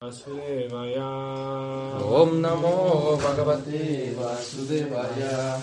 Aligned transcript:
Vasudevaya. 0.00 1.10
Om 1.98 2.40
Namo 2.40 3.18
Bhagavate 3.18 4.14
Vasudevaya. 4.14 5.58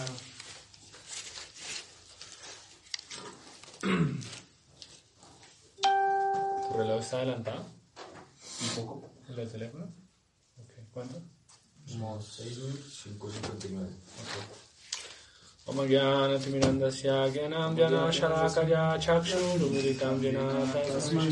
¿Tu 6.67 6.77
reloj 6.77 6.99
está 6.99 7.15
adelantado? 7.17 7.63
Un 8.61 8.69
poco. 8.75 9.09
¿El 9.29 9.35
del 9.37 9.49
teléfono? 9.49 9.85
Ok, 10.57 10.71
¿cuánto? 10.91 11.21
Como 11.87 12.21
6 12.21 12.59
559. 13.17 13.87
Om 15.67 15.87
Gyanatimirandasya 15.87 17.29
Gyanam 17.29 17.73
Jana 17.77 18.11
Sharakaya 18.11 18.99
Chakshurumuritam 18.99 20.21
Jana 20.21 20.73
Tasmai 20.73 21.31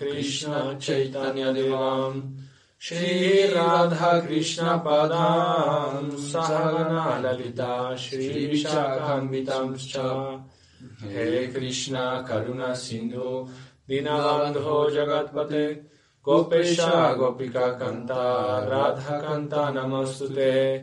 कृष्ण 0.00 0.78
चैतन्य 0.78 1.52
दिवा 1.52 2.12
श्री 2.80 3.46
राधा 3.46 4.12
कृष्ण 4.12 4.62
श्रीराधाकृष्णपदां 4.62 6.10
सहगनाललिता 6.10 7.90
ललिता 7.90 9.74
च 9.78 10.38
हे 11.02 11.46
कृष्ण, 11.46 11.94
करुणा 11.98 12.74
सिन्धु, 12.74 13.48
दीनबन्धो 13.88 14.90
जगत्पते। 14.90 15.72
गोपेशा, 16.24 17.12
गोपिका 17.12 17.66
कन्ता 17.66 18.60
कंता 19.06 19.70
नमस्ते 19.70 20.78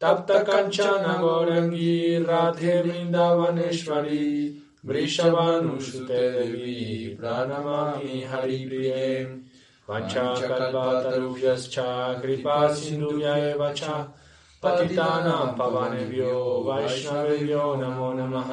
तप्त 0.00 0.26
कञ्चन 0.30 1.18
गौरङ्गी 1.20 2.24
राधे 2.24 2.82
वृन्दावनेश्वरी। 2.82 4.62
वृषभानुसुते 4.86 6.30
देवी 6.30 7.08
प्रणमामि 7.20 8.26
हरिप्रिये। 8.30 9.24
वञ्चाकल्पातरुभ्यश्च 9.90 11.74
कृपा 12.22 12.74
सिन्धुभ्यैव 12.74 13.72
च 13.72 13.82
पतितानां 14.62 15.58
पवनेभ्यो, 15.58 16.64
वैष्णवेभ्यो 16.68 17.74
नमो 17.74 18.12
नमः। 18.12 18.48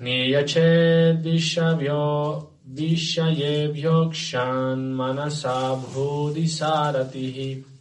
Niyachet 0.00 1.22
vishavyo 1.22 2.50
vishayebhyo 2.66 4.10
kshan 4.10 4.92
manasa 4.92 5.76
bhudi 5.76 6.48
saratihi 6.48 7.71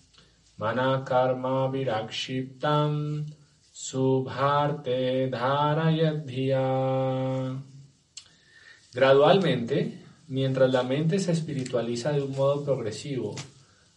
mana 0.62 1.04
karma 1.04 1.68
virakshiptam. 1.72 3.26
Gradualmente, 8.94 10.04
mientras 10.28 10.72
la 10.72 10.84
mente 10.84 11.18
se 11.18 11.32
espiritualiza 11.32 12.12
de 12.12 12.22
un 12.22 12.34
modo 12.34 12.64
progresivo, 12.64 13.34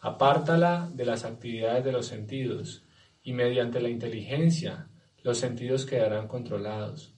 apártala 0.01 0.89
de 0.95 1.05
las 1.05 1.25
actividades 1.27 1.85
de 1.85 1.93
los 1.93 2.07
sentidos 2.07 2.83
y 3.23 3.35
mediante 3.35 3.83
la 3.83 3.91
inteligencia 3.91 4.89
los 5.23 5.37
sentidos 5.37 5.85
quedarán 5.85 6.29
controlados. 6.29 7.13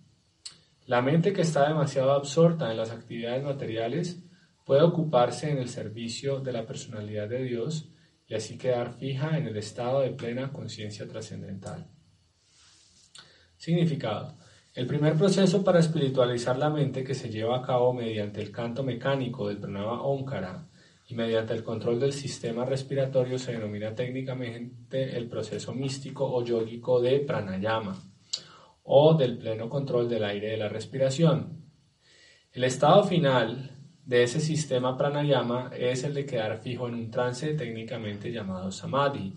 La 0.86 1.02
mente 1.02 1.32
que 1.32 1.42
está 1.42 1.68
demasiado 1.68 2.10
absorta 2.10 2.72
en 2.72 2.78
las 2.78 2.90
actividades 2.90 3.44
materiales 3.44 4.18
puede 4.64 4.82
ocuparse 4.82 5.50
en 5.50 5.58
el 5.58 5.68
servicio 5.68 6.40
de 6.40 6.52
la 6.52 6.66
personalidad 6.66 7.28
de 7.28 7.44
Dios 7.44 7.90
y 8.28 8.34
así 8.34 8.58
quedar 8.58 8.94
fija 8.94 9.38
en 9.38 9.46
el 9.46 9.56
estado 9.56 10.00
de 10.00 10.10
plena 10.10 10.52
conciencia 10.52 11.06
trascendental. 11.06 11.86
Significado. 13.56 14.36
El 14.74 14.86
primer 14.86 15.14
proceso 15.14 15.64
para 15.64 15.80
espiritualizar 15.80 16.58
la 16.58 16.68
mente 16.68 17.02
que 17.02 17.14
se 17.14 17.30
lleva 17.30 17.58
a 17.58 17.62
cabo 17.62 17.94
mediante 17.94 18.42
el 18.42 18.52
canto 18.52 18.82
mecánico 18.82 19.48
del 19.48 19.58
pranava 19.58 20.02
Omkara 20.02 20.68
y 21.08 21.14
mediante 21.14 21.54
el 21.54 21.62
control 21.62 22.00
del 22.00 22.12
sistema 22.12 22.64
respiratorio 22.64 23.38
se 23.38 23.52
denomina 23.52 23.94
técnicamente 23.94 25.16
el 25.16 25.28
proceso 25.28 25.72
místico 25.72 26.30
o 26.30 26.44
yógico 26.44 27.00
de 27.00 27.20
pranayama 27.20 27.96
o 28.82 29.14
del 29.14 29.38
pleno 29.38 29.68
control 29.68 30.08
del 30.08 30.24
aire 30.24 30.50
de 30.50 30.56
la 30.56 30.68
respiración. 30.68 31.64
El 32.52 32.64
estado 32.64 33.04
final 33.04 33.75
de 34.06 34.22
ese 34.22 34.40
sistema 34.40 34.96
pranayama 34.96 35.72
es 35.76 36.04
el 36.04 36.14
de 36.14 36.24
quedar 36.24 36.58
fijo 36.58 36.86
en 36.86 36.94
un 36.94 37.10
trance 37.10 37.54
técnicamente 37.54 38.30
llamado 38.30 38.70
samadhi. 38.70 39.34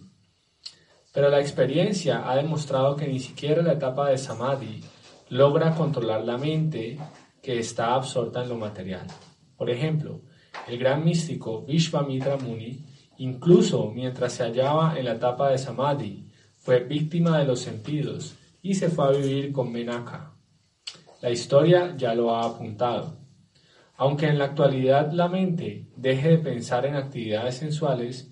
Pero 1.11 1.29
la 1.29 1.39
experiencia 1.39 2.29
ha 2.29 2.35
demostrado 2.35 2.95
que 2.95 3.07
ni 3.07 3.19
siquiera 3.19 3.63
la 3.63 3.73
etapa 3.73 4.09
de 4.09 4.19
samadhi 4.19 4.83
logra 5.29 5.73
controlar 5.73 6.23
la 6.23 6.37
mente 6.37 6.99
que 7.41 7.57
está 7.57 7.95
absorta 7.95 8.43
en 8.43 8.49
lo 8.49 8.57
material. 8.57 9.07
Por 9.57 9.71
ejemplo, 9.71 10.21
el 10.67 10.77
gran 10.77 11.03
místico 11.03 11.63
Vishvamitra 11.63 12.37
Muni, 12.37 12.85
incluso 13.17 13.91
mientras 13.91 14.33
se 14.33 14.43
hallaba 14.43 14.99
en 14.99 15.05
la 15.05 15.13
etapa 15.13 15.49
de 15.49 15.57
samadhi, 15.57 16.27
fue 16.57 16.81
víctima 16.81 17.39
de 17.39 17.45
los 17.45 17.59
sentidos 17.59 18.35
y 18.61 18.75
se 18.75 18.89
fue 18.89 19.07
a 19.07 19.17
vivir 19.17 19.51
con 19.51 19.71
Menaka. 19.71 20.35
La 21.21 21.31
historia 21.31 21.95
ya 21.97 22.13
lo 22.13 22.35
ha 22.35 22.45
apuntado. 22.45 23.17
Aunque 23.99 24.27
en 24.27 24.39
la 24.39 24.45
actualidad 24.45 25.11
la 25.11 25.27
mente 25.27 25.87
deje 25.97 26.29
de 26.29 26.37
pensar 26.37 26.85
en 26.85 26.95
actividades 26.95 27.55
sensuales, 27.55 28.31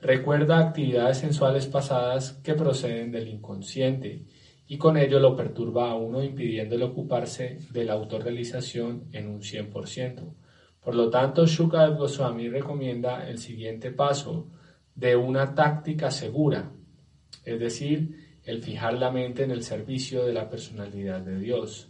recuerda 0.00 0.60
actividades 0.60 1.18
sensuales 1.18 1.66
pasadas 1.66 2.34
que 2.44 2.54
proceden 2.54 3.10
del 3.10 3.26
inconsciente 3.26 4.24
y 4.68 4.78
con 4.78 4.96
ello 4.96 5.18
lo 5.18 5.34
perturba 5.34 5.90
a 5.90 5.96
uno 5.96 6.22
impidiéndole 6.22 6.84
ocuparse 6.84 7.58
de 7.72 7.84
la 7.84 7.94
autorrealización 7.94 9.08
en 9.10 9.26
un 9.26 9.40
100%, 9.40 10.32
Por 10.80 10.94
lo 10.94 11.10
tanto, 11.10 11.44
Shukadev 11.44 11.98
Goswami 11.98 12.48
recomienda 12.48 13.28
el 13.28 13.38
siguiente 13.38 13.90
paso 13.90 14.46
de 14.94 15.16
una 15.16 15.56
táctica 15.56 16.12
segura, 16.12 16.70
es 17.44 17.58
decir, 17.58 18.38
el 18.44 18.62
fijar 18.62 18.94
la 18.94 19.10
mente 19.10 19.42
en 19.42 19.50
el 19.50 19.64
servicio 19.64 20.24
de 20.24 20.34
la 20.34 20.48
personalidad 20.48 21.20
de 21.20 21.36
Dios, 21.40 21.88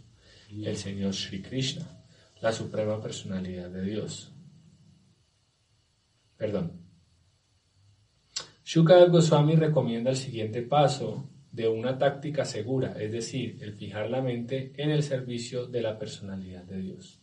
el 0.49 0.75
Señor 0.75 1.13
Sri 1.13 1.43
Krishna, 1.43 2.00
la 2.41 2.51
suprema 2.51 2.99
personalidad 2.99 3.69
de 3.69 3.83
Dios. 3.83 4.33
Perdón. 6.37 6.81
Shukadev 8.65 9.11
Goswami 9.11 9.55
recomienda 9.55 10.09
el 10.09 10.17
siguiente 10.17 10.61
paso 10.63 11.29
de 11.51 11.67
una 11.67 11.97
táctica 11.97 12.45
segura, 12.45 12.93
es 12.99 13.11
decir, 13.11 13.57
el 13.61 13.73
fijar 13.73 14.09
la 14.09 14.21
mente 14.21 14.73
en 14.77 14.89
el 14.89 15.03
servicio 15.03 15.67
de 15.67 15.81
la 15.81 15.99
personalidad 15.99 16.63
de 16.63 16.77
Dios. 16.77 17.19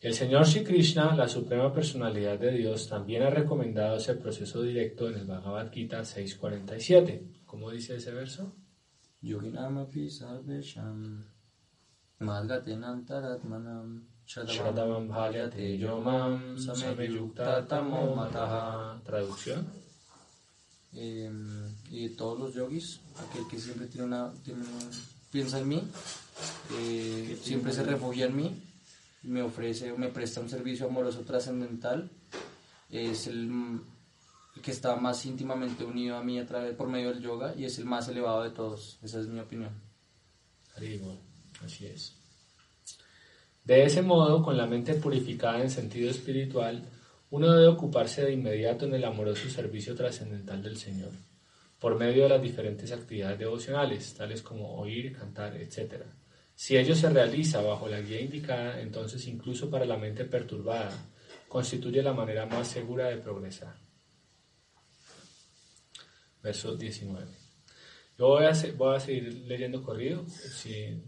El 0.00 0.14
Señor 0.14 0.46
Sri 0.46 0.62
Krishna, 0.62 1.14
la 1.14 1.28
suprema 1.28 1.72
personalidad 1.72 2.38
de 2.38 2.52
Dios, 2.52 2.88
también 2.88 3.22
ha 3.22 3.30
recomendado 3.30 3.96
ese 3.96 4.14
proceso 4.14 4.62
directo 4.62 5.08
en 5.08 5.16
el 5.16 5.26
Bhagavad 5.26 5.70
Gita 5.72 6.00
6.47. 6.00 7.44
¿Cómo 7.44 7.70
dice 7.70 7.96
ese 7.96 8.12
verso? 8.12 8.54
Malgatenantaratmanam 12.20 14.09
Shradhavam 14.30 15.08
bhalyate 15.08 15.76
yomam 15.78 16.56
sameyukta 16.56 17.66
tamo 17.66 18.14
mataha. 18.14 19.00
Traducción. 19.04 19.66
Eh, 20.92 21.30
y 21.90 22.08
todos 22.10 22.38
los 22.38 22.54
yogis, 22.54 23.00
aquel 23.16 23.46
que 23.48 23.58
siempre 23.58 23.86
tiene 23.86 24.06
una, 24.06 24.32
tiene- 24.44 24.64
piensa 25.30 25.58
en 25.60 25.68
mí, 25.68 25.82
eh, 26.78 27.38
siempre 27.42 27.72
se 27.72 27.82
refugia 27.84 28.26
en 28.26 28.36
mí, 28.36 28.62
me 29.22 29.42
ofrece, 29.42 29.92
me 29.92 30.08
presta 30.08 30.40
un 30.40 30.48
servicio 30.48 30.86
amoroso 30.86 31.20
trascendental, 31.20 32.10
es 32.88 33.26
el, 33.28 33.80
el 34.56 34.62
que 34.62 34.70
está 34.72 34.96
más 34.96 35.24
íntimamente 35.26 35.84
unido 35.84 36.16
a 36.16 36.24
mí 36.24 36.38
a 36.40 36.46
través 36.46 36.74
por 36.74 36.88
medio 36.88 37.10
del 37.12 37.22
yoga 37.22 37.54
y 37.56 37.64
es 37.64 37.78
el 37.78 37.84
más 37.84 38.08
elevado 38.08 38.42
de 38.42 38.50
todos. 38.50 38.98
Esa 39.02 39.20
es 39.20 39.26
mi 39.28 39.38
opinión. 39.38 39.70
Haribol, 40.76 41.18
Así 41.64 41.86
es. 41.86 42.14
De 43.64 43.84
ese 43.84 44.02
modo, 44.02 44.42
con 44.42 44.56
la 44.56 44.66
mente 44.66 44.94
purificada 44.94 45.60
en 45.62 45.70
sentido 45.70 46.10
espiritual, 46.10 46.82
uno 47.30 47.52
debe 47.52 47.68
ocuparse 47.68 48.24
de 48.24 48.32
inmediato 48.32 48.86
en 48.86 48.94
el 48.94 49.04
amoroso 49.04 49.48
servicio 49.48 49.94
trascendental 49.94 50.62
del 50.62 50.76
Señor, 50.76 51.10
por 51.78 51.96
medio 51.96 52.24
de 52.24 52.30
las 52.30 52.42
diferentes 52.42 52.90
actividades 52.90 53.38
devocionales, 53.38 54.14
tales 54.14 54.42
como 54.42 54.74
oír, 54.80 55.16
cantar, 55.16 55.56
etc. 55.56 56.02
Si 56.54 56.76
ello 56.76 56.94
se 56.94 57.08
realiza 57.08 57.62
bajo 57.62 57.88
la 57.88 58.00
guía 58.00 58.20
indicada, 58.20 58.80
entonces 58.80 59.26
incluso 59.28 59.70
para 59.70 59.84
la 59.84 59.96
mente 59.96 60.24
perturbada, 60.24 60.90
constituye 61.48 62.02
la 62.02 62.12
manera 62.12 62.46
más 62.46 62.68
segura 62.68 63.08
de 63.08 63.18
progresar. 63.18 63.76
Verso 66.42 66.76
19. 66.76 67.26
Yo 68.18 68.28
voy 68.28 68.44
a, 68.44 69.00
seguir 69.00 69.32
leyendo 69.46 69.82
corrido, 69.82 70.26
si, 70.28 71.02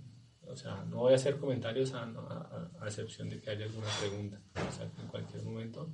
o 0.53 0.57
sea, 0.57 0.85
no 0.85 0.99
voy 0.99 1.13
a 1.13 1.17
hacer 1.17 1.39
comentarios 1.39 1.93
a, 1.95 2.03
a- 2.05 2.71
a 2.81 2.87
excepción 2.87 3.29
de 3.31 3.41
que 3.41 3.51
haya 3.51 3.65
alguna 3.65 3.89
pregunta. 4.01 4.41
O 4.69 4.73
sea, 4.73 4.85
en 4.85 5.09
cualquier 5.09 5.43
momento 5.43 5.93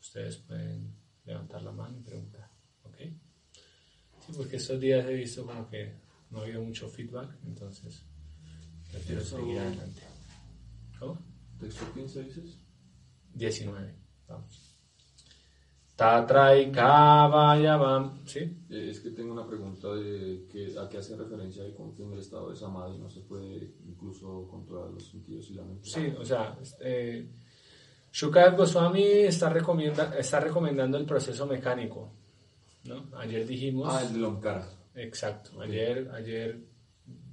ustedes 0.00 0.36
pueden 0.38 0.94
levantar 1.24 1.62
la 1.62 1.72
mano 1.72 1.98
y 1.98 2.02
preguntar, 2.02 2.50
¿ok? 2.84 2.96
Sí, 4.26 4.32
porque 4.36 4.56
estos 4.56 4.80
días 4.80 5.04
he 5.06 5.14
visto 5.14 5.44
como 5.44 5.68
que 5.68 5.92
no 6.30 6.38
ha 6.40 6.42
habido 6.42 6.62
mucho 6.62 6.88
feedback, 6.88 7.36
entonces 7.44 8.04
prefiero 8.90 9.20
seguir 9.22 9.58
adelante. 9.58 10.02
¿Cómo? 10.98 11.18
¿Texto 11.60 11.92
15 11.94 12.22
dices? 12.24 12.58
19, 13.34 13.94
vamos. 14.28 14.65
Tatrai 15.96 16.70
Kavayavam, 16.70 18.20
¿sí? 18.26 18.54
Es 18.68 19.00
que 19.00 19.10
tengo 19.12 19.32
una 19.32 19.46
pregunta 19.46 19.94
de 19.94 20.44
que, 20.46 20.78
a 20.78 20.86
qué 20.90 20.98
hace 20.98 21.16
referencia 21.16 21.64
de 21.64 21.70
en 21.74 22.12
el 22.12 22.18
estado 22.18 22.50
de 22.50 22.56
Samadhi 22.56 22.98
no 22.98 23.08
se 23.08 23.20
puede 23.20 23.72
incluso 23.88 24.46
controlar 24.46 24.90
los 24.90 25.08
sentidos 25.08 25.50
y 25.50 25.54
la 25.54 25.62
mente. 25.62 25.88
Sí, 25.88 26.12
o 26.18 26.24
sea, 26.24 26.58
eh, 26.80 27.26
Goswami 28.56 29.04
está, 29.04 29.48
recomienda, 29.48 30.14
está 30.18 30.38
recomendando 30.38 30.98
el 30.98 31.06
proceso 31.06 31.46
mecánico, 31.46 32.12
¿no? 32.84 33.06
Ayer 33.16 33.46
dijimos... 33.46 33.88
Ah, 33.90 34.02
el 34.02 34.20
de 34.20 34.24
Omkara. 34.24 34.68
Exacto, 34.94 35.62
ayer, 35.62 36.10
ayer 36.14 36.60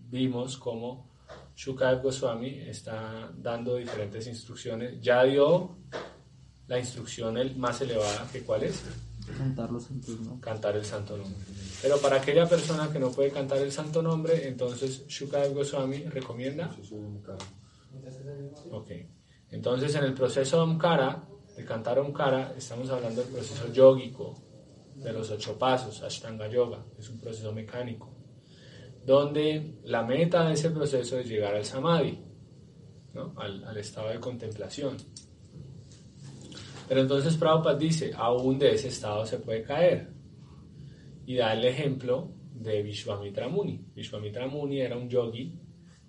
vimos 0.10 0.58
cómo 0.58 1.10
Shukadev 1.56 2.02
Goswami 2.02 2.60
está 2.62 3.30
dando 3.36 3.76
diferentes 3.76 4.26
instrucciones. 4.28 5.02
Ya 5.02 5.24
dio 5.24 5.78
la 6.74 6.80
instrucción 6.80 7.38
el 7.38 7.56
más 7.56 7.82
elevada, 7.82 8.28
que 8.32 8.42
cuál 8.42 8.64
es? 8.64 8.84
Cantar 9.38 9.72
los 9.72 9.84
santos, 9.84 10.20
¿no? 10.20 10.42
cantar 10.42 10.76
el 10.76 10.84
santo 10.84 11.16
nombre. 11.18 11.40
Pero 11.82 11.98
para 12.00 12.18
aquella 12.18 12.48
persona 12.48 12.92
que 12.92 13.00
no 13.00 13.12
puede 13.12 13.32
cantar 13.32 13.60
el 13.60 13.72
santo 13.72 14.02
nombre, 14.02 14.48
entonces 14.48 15.08
Shukadev 15.08 15.54
Goswami 15.54 16.04
recomienda. 16.06 16.76
Ok. 18.72 18.92
Entonces, 19.52 19.94
en 19.96 20.04
el 20.04 20.14
proceso 20.14 20.58
de 20.58 20.64
Omkara, 20.64 21.24
de 21.56 21.64
cantar 21.64 22.00
Omkara, 22.00 22.54
estamos 22.58 22.90
hablando 22.90 23.22
del 23.22 23.32
proceso 23.32 23.72
yógico, 23.72 24.42
de 24.96 25.14
los 25.14 25.30
ocho 25.30 25.58
pasos, 25.58 26.02
Ashtanga 26.02 26.48
Yoga, 26.48 26.84
es 26.98 27.10
un 27.10 27.20
proceso 27.20 27.52
mecánico, 27.52 28.10
donde 29.06 29.80
la 29.84 30.04
meta 30.04 30.48
de 30.48 30.54
ese 30.54 30.70
proceso 30.72 31.20
es 31.20 31.28
llegar 31.28 31.56
al 31.56 31.66
Samadhi, 31.66 32.20
¿no? 33.14 33.34
al, 33.38 33.64
al 33.64 33.78
estado 33.78 34.10
de 34.10 34.20
contemplación. 34.20 34.98
Pero 36.88 37.02
entonces 37.02 37.38
Prabhupada 37.38 37.78
dice, 37.78 38.12
aún 38.16 38.60
de 38.60 38.74
ese 38.74 38.90
estado 38.90 39.26
se 39.26 39.40
puede 39.40 39.64
caer. 39.64 40.14
Y 41.26 41.36
da 41.36 41.54
el 41.54 41.66
ejemplo 41.66 42.34
de 42.54 42.82
Vishwamitra 42.84 43.48
Muni. 43.48 43.86
Vishwamitra 43.96 44.48
Muni 44.48 44.82
era 44.82 44.98
un 44.98 45.10
yogi 45.10 45.60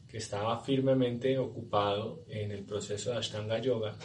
que 0.08 0.18
estaba 0.18 0.58
firmemente 0.60 1.38
ocupado 1.38 2.24
en 2.28 2.52
el 2.52 2.64
proceso 2.64 3.10
de 3.10 3.18
Ashtanga 3.18 3.58
Yoga 3.58 3.96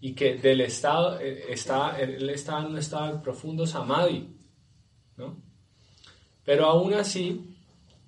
y 0.00 0.14
que 0.14 0.34
del 0.36 0.60
estado, 0.60 1.18
eh, 1.20 1.44
estaba, 1.48 1.98
él 1.98 2.28
estaba 2.28 2.60
en 2.60 2.66
un 2.66 2.78
estado 2.78 3.14
de 3.14 3.22
profundo 3.22 3.66
samadhi, 3.66 4.36
¿no? 5.16 5.42
Pero 6.44 6.66
aún 6.66 6.92
así, 6.92 7.56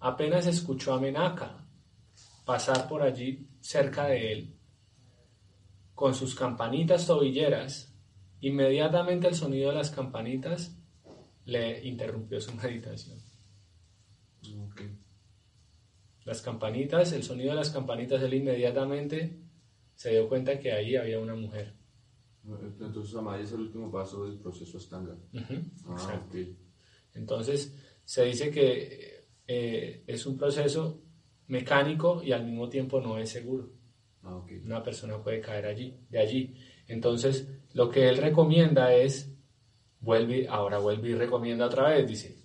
apenas 0.01 0.47
escuchó 0.47 0.93
a 0.93 1.01
Menaka 1.01 1.65
pasar 2.45 2.87
por 2.87 3.03
allí 3.03 3.49
cerca 3.61 4.09
de 4.09 4.33
él 4.33 4.57
con 5.95 6.15
sus 6.15 6.35
campanitas 6.35 7.07
tobilleras, 7.07 7.96
inmediatamente 8.41 9.29
el 9.29 9.35
sonido 9.35 9.71
de 9.71 9.77
las 9.77 9.91
campanitas 9.91 10.77
le 11.45 11.87
interrumpió 11.87 12.41
su 12.41 12.55
meditación. 12.63 13.19
Las 16.25 16.43
campanitas, 16.43 17.13
el 17.13 17.23
sonido 17.23 17.51
de 17.51 17.57
las 17.57 17.71
campanitas, 17.71 18.21
él 18.23 18.35
inmediatamente 18.35 19.39
se 19.95 20.11
dio 20.11 20.29
cuenta 20.29 20.59
que 20.59 20.73
ahí 20.73 20.97
había 20.97 21.21
una 21.21 21.35
mujer. 21.35 21.75
Entonces 22.45 23.13
Samadhi 23.13 23.45
es 23.45 23.53
el 23.53 23.61
último 23.61 23.91
paso 23.91 24.27
del 24.27 24.39
proceso 24.39 24.79
Astanga. 24.79 25.17
Ah. 25.87 26.23
Entonces, 27.15 27.75
se 28.05 28.25
dice 28.25 28.51
que 28.51 29.27
eh, 29.47 30.05
es 30.07 30.27
un 30.27 30.37
proceso 30.37 31.03
mecánico 31.49 32.23
y 32.23 32.33
al 32.33 32.45
mismo 32.45 32.69
tiempo 32.69 33.01
no 33.01 33.19
es 33.19 33.31
seguro. 33.31 33.73
Ah. 34.23 34.45
Una 34.65 34.83
persona 34.83 35.23
puede 35.23 35.41
caer 35.41 35.67
allí, 35.67 35.99
de 36.09 36.19
allí. 36.19 36.55
Entonces, 36.89 37.49
lo 37.73 37.91
que 37.91 38.09
él 38.09 38.19
recomienda 38.19 38.95
es, 38.95 39.33
vuelve, 40.01 40.49
ahora 40.49 40.79
vuelve 40.79 41.11
y 41.11 41.15
recomienda 41.15 41.67
otra 41.67 41.91
vez, 41.91 42.07
dice, 42.07 42.37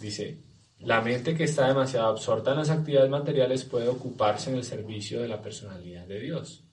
dice, 0.00 0.42
la 0.78 1.00
mente 1.00 1.34
que 1.34 1.44
está 1.44 1.68
demasiado 1.68 2.08
absorta 2.08 2.52
en 2.52 2.58
las 2.58 2.70
actividades 2.70 3.10
materiales 3.10 3.64
puede 3.64 3.88
ocuparse 3.88 4.50
en 4.50 4.56
el 4.56 4.64
servicio 4.64 5.20
de 5.20 5.28
la 5.28 5.40
personalidad 5.40 6.06
de 6.06 6.20
Dios. 6.20 6.64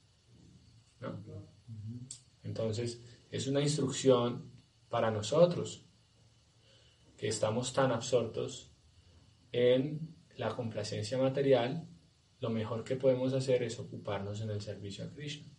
¿no? 0.99 1.23
Entonces, 2.43 3.01
es 3.29 3.47
una 3.47 3.61
instrucción 3.61 4.51
para 4.89 5.11
nosotros 5.11 5.85
que 7.15 7.27
estamos 7.27 7.73
tan 7.73 7.91
absortos 7.91 8.71
en 9.51 10.15
la 10.37 10.55
complacencia 10.55 11.17
material, 11.17 11.87
lo 12.39 12.49
mejor 12.49 12.83
que 12.83 12.95
podemos 12.95 13.33
hacer 13.33 13.61
es 13.63 13.77
ocuparnos 13.77 14.41
en 14.41 14.49
el 14.49 14.61
servicio 14.61 15.03
a 15.03 15.09
Krishna. 15.09 15.51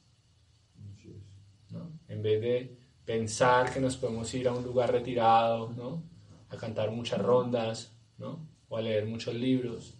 ¿No? 1.71 1.99
En 2.09 2.23
vez 2.23 2.41
de 2.41 2.77
pensar 3.05 3.73
que 3.73 3.81
nos 3.81 3.97
podemos 3.97 4.33
ir 4.35 4.49
a 4.49 4.53
un 4.53 4.65
lugar 4.65 4.93
retirado, 4.93 5.73
¿no? 5.73 6.03
a 6.49 6.57
cantar 6.57 6.91
muchas 6.91 7.21
rondas, 7.21 7.93
¿no? 8.19 8.47
o 8.69 8.77
a 8.77 8.83
leer 8.83 9.07
muchos 9.07 9.35
libros, 9.35 9.95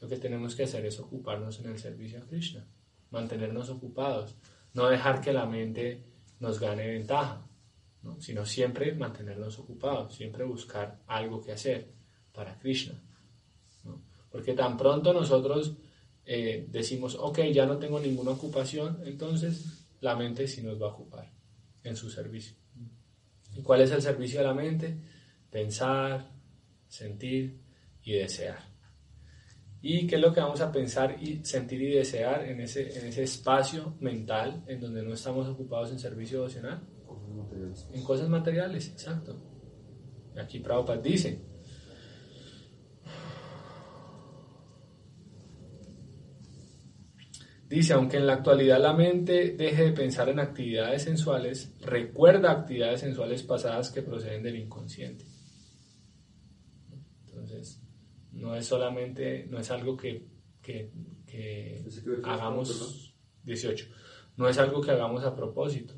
lo 0.00 0.08
que 0.08 0.16
tenemos 0.16 0.54
que 0.54 0.64
hacer 0.64 0.84
es 0.86 0.98
ocuparnos 0.98 1.60
en 1.60 1.66
el 1.66 1.78
servicio 1.78 2.18
a 2.18 2.22
Krishna, 2.22 2.66
mantenernos 3.10 3.70
ocupados, 3.70 4.34
no 4.74 4.88
dejar 4.88 5.20
que 5.20 5.32
la 5.32 5.46
mente 5.46 6.04
nos 6.40 6.58
gane 6.58 6.86
ventaja, 6.88 7.46
¿no? 8.02 8.20
sino 8.20 8.44
siempre 8.44 8.94
mantenernos 8.94 9.58
ocupados, 9.58 10.14
siempre 10.14 10.44
buscar 10.44 11.00
algo 11.06 11.42
que 11.42 11.52
hacer 11.52 11.92
para 12.32 12.58
Krishna. 12.58 13.00
¿no? 13.84 14.02
Porque 14.30 14.54
tan 14.54 14.76
pronto 14.76 15.12
nosotros 15.12 15.76
eh, 16.24 16.66
decimos, 16.70 17.14
ok, 17.14 17.40
ya 17.52 17.66
no 17.66 17.78
tengo 17.78 18.00
ninguna 18.00 18.32
ocupación, 18.32 19.00
entonces 19.04 19.81
la 20.02 20.16
mente 20.16 20.46
sí 20.46 20.62
nos 20.62 20.80
va 20.80 20.86
a 20.86 20.90
ocupar 20.90 21.32
en 21.82 21.96
su 21.96 22.10
servicio. 22.10 22.56
¿Y 23.56 23.62
cuál 23.62 23.80
es 23.82 23.90
el 23.92 24.02
servicio 24.02 24.40
de 24.40 24.46
la 24.46 24.54
mente? 24.54 24.96
Pensar, 25.50 26.28
sentir 26.88 27.60
y 28.02 28.12
desear. 28.12 28.58
¿Y 29.80 30.06
qué 30.06 30.16
es 30.16 30.20
lo 30.20 30.32
que 30.32 30.40
vamos 30.40 30.60
a 30.60 30.70
pensar 30.70 31.16
y 31.20 31.44
sentir 31.44 31.82
y 31.82 31.90
desear 31.90 32.44
en 32.44 32.60
ese, 32.60 32.98
en 32.98 33.06
ese 33.06 33.24
espacio 33.24 33.96
mental 34.00 34.62
en 34.66 34.80
donde 34.80 35.02
no 35.02 35.14
estamos 35.14 35.48
ocupados 35.48 35.90
en 35.90 35.98
servicio 35.98 36.38
devocional? 36.38 36.82
Cosas 37.06 37.34
materiales. 37.34 37.88
En 37.92 38.04
cosas 38.04 38.28
materiales, 38.28 38.88
exacto. 38.88 39.36
Aquí 40.36 40.60
Prabhupada 40.60 41.00
dice, 41.00 41.40
dice, 47.72 47.94
aunque 47.94 48.18
en 48.18 48.26
la 48.26 48.34
actualidad 48.34 48.80
la 48.80 48.92
mente 48.92 49.52
deje 49.56 49.84
de 49.84 49.92
pensar 49.92 50.28
en 50.28 50.40
actividades 50.40 51.04
sensuales, 51.04 51.72
recuerda 51.80 52.50
actividades 52.50 53.00
sensuales 53.00 53.42
pasadas 53.42 53.90
que 53.90 54.02
proceden 54.02 54.42
del 54.42 54.56
inconsciente. 54.56 55.24
Entonces, 57.24 57.80
no 58.32 58.54
es 58.54 58.66
solamente, 58.66 59.46
no 59.48 59.58
es 59.58 59.70
algo 59.70 59.96
que, 59.96 60.26
que, 60.60 60.90
hagamos, 62.24 62.70
perdón. 62.70 62.94
18, 63.44 63.86
no 64.36 64.48
es 64.48 64.58
algo 64.58 64.82
que 64.82 64.90
hagamos 64.90 65.24
a 65.24 65.34
propósito, 65.34 65.94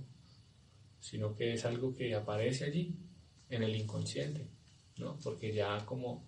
sino 1.00 1.35
que 1.35 1.54
es 1.54 1.64
algo 1.64 1.93
que 1.93 2.14
aparece 2.14 2.66
allí, 2.66 2.97
en 3.50 3.64
el 3.64 3.75
inconsciente, 3.75 4.49
¿no? 4.99 5.19
Porque 5.23 5.52
ya 5.52 5.85
como 5.85 6.25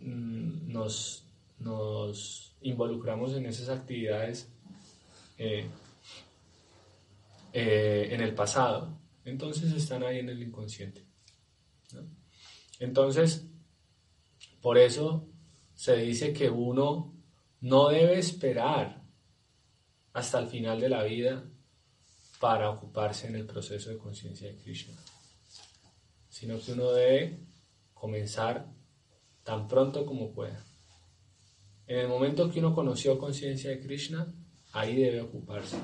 mm, 0.00 0.70
nos, 0.70 1.24
nos 1.58 2.54
involucramos 2.60 3.34
en 3.34 3.46
esas 3.46 3.70
actividades 3.70 4.52
eh, 5.38 5.68
eh, 7.52 8.08
en 8.10 8.20
el 8.20 8.34
pasado, 8.34 8.98
entonces 9.24 9.72
están 9.72 10.02
ahí 10.02 10.18
en 10.18 10.28
el 10.28 10.42
inconsciente. 10.42 11.06
Entonces, 12.78 13.46
por 14.60 14.78
eso 14.78 15.28
se 15.74 15.96
dice 15.96 16.32
que 16.32 16.50
uno 16.50 17.14
no 17.60 17.88
debe 17.88 18.18
esperar 18.18 19.02
hasta 20.12 20.38
el 20.40 20.48
final 20.48 20.80
de 20.80 20.88
la 20.88 21.02
vida 21.04 21.44
para 22.40 22.70
ocuparse 22.70 23.26
en 23.26 23.36
el 23.36 23.46
proceso 23.46 23.90
de 23.90 23.98
conciencia 23.98 24.48
de 24.48 24.56
Krishna, 24.56 24.96
sino 26.28 26.60
que 26.60 26.72
uno 26.72 26.92
debe 26.92 27.40
comenzar 27.94 28.66
tan 29.42 29.66
pronto 29.66 30.04
como 30.06 30.32
pueda. 30.32 30.64
En 31.86 31.98
el 31.98 32.08
momento 32.08 32.50
que 32.50 32.60
uno 32.60 32.74
conoció 32.74 33.18
conciencia 33.18 33.70
de 33.70 33.80
Krishna, 33.80 34.32
ahí 34.78 34.96
debe 34.96 35.20
ocuparse. 35.20 35.76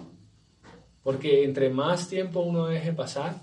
Porque 1.02 1.44
entre 1.44 1.68
más 1.70 2.08
tiempo 2.08 2.40
uno 2.40 2.66
deje 2.66 2.92
pasar, 2.92 3.40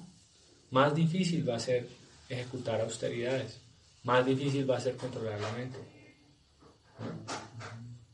más 0.71 0.95
difícil 0.95 1.47
va 1.47 1.55
a 1.55 1.59
ser 1.59 1.87
ejecutar 2.29 2.81
austeridades, 2.81 3.59
más 4.03 4.25
difícil 4.25 4.69
va 4.69 4.77
a 4.77 4.81
ser 4.81 4.95
controlar 4.95 5.39
la 5.39 5.51
mente. 5.51 5.77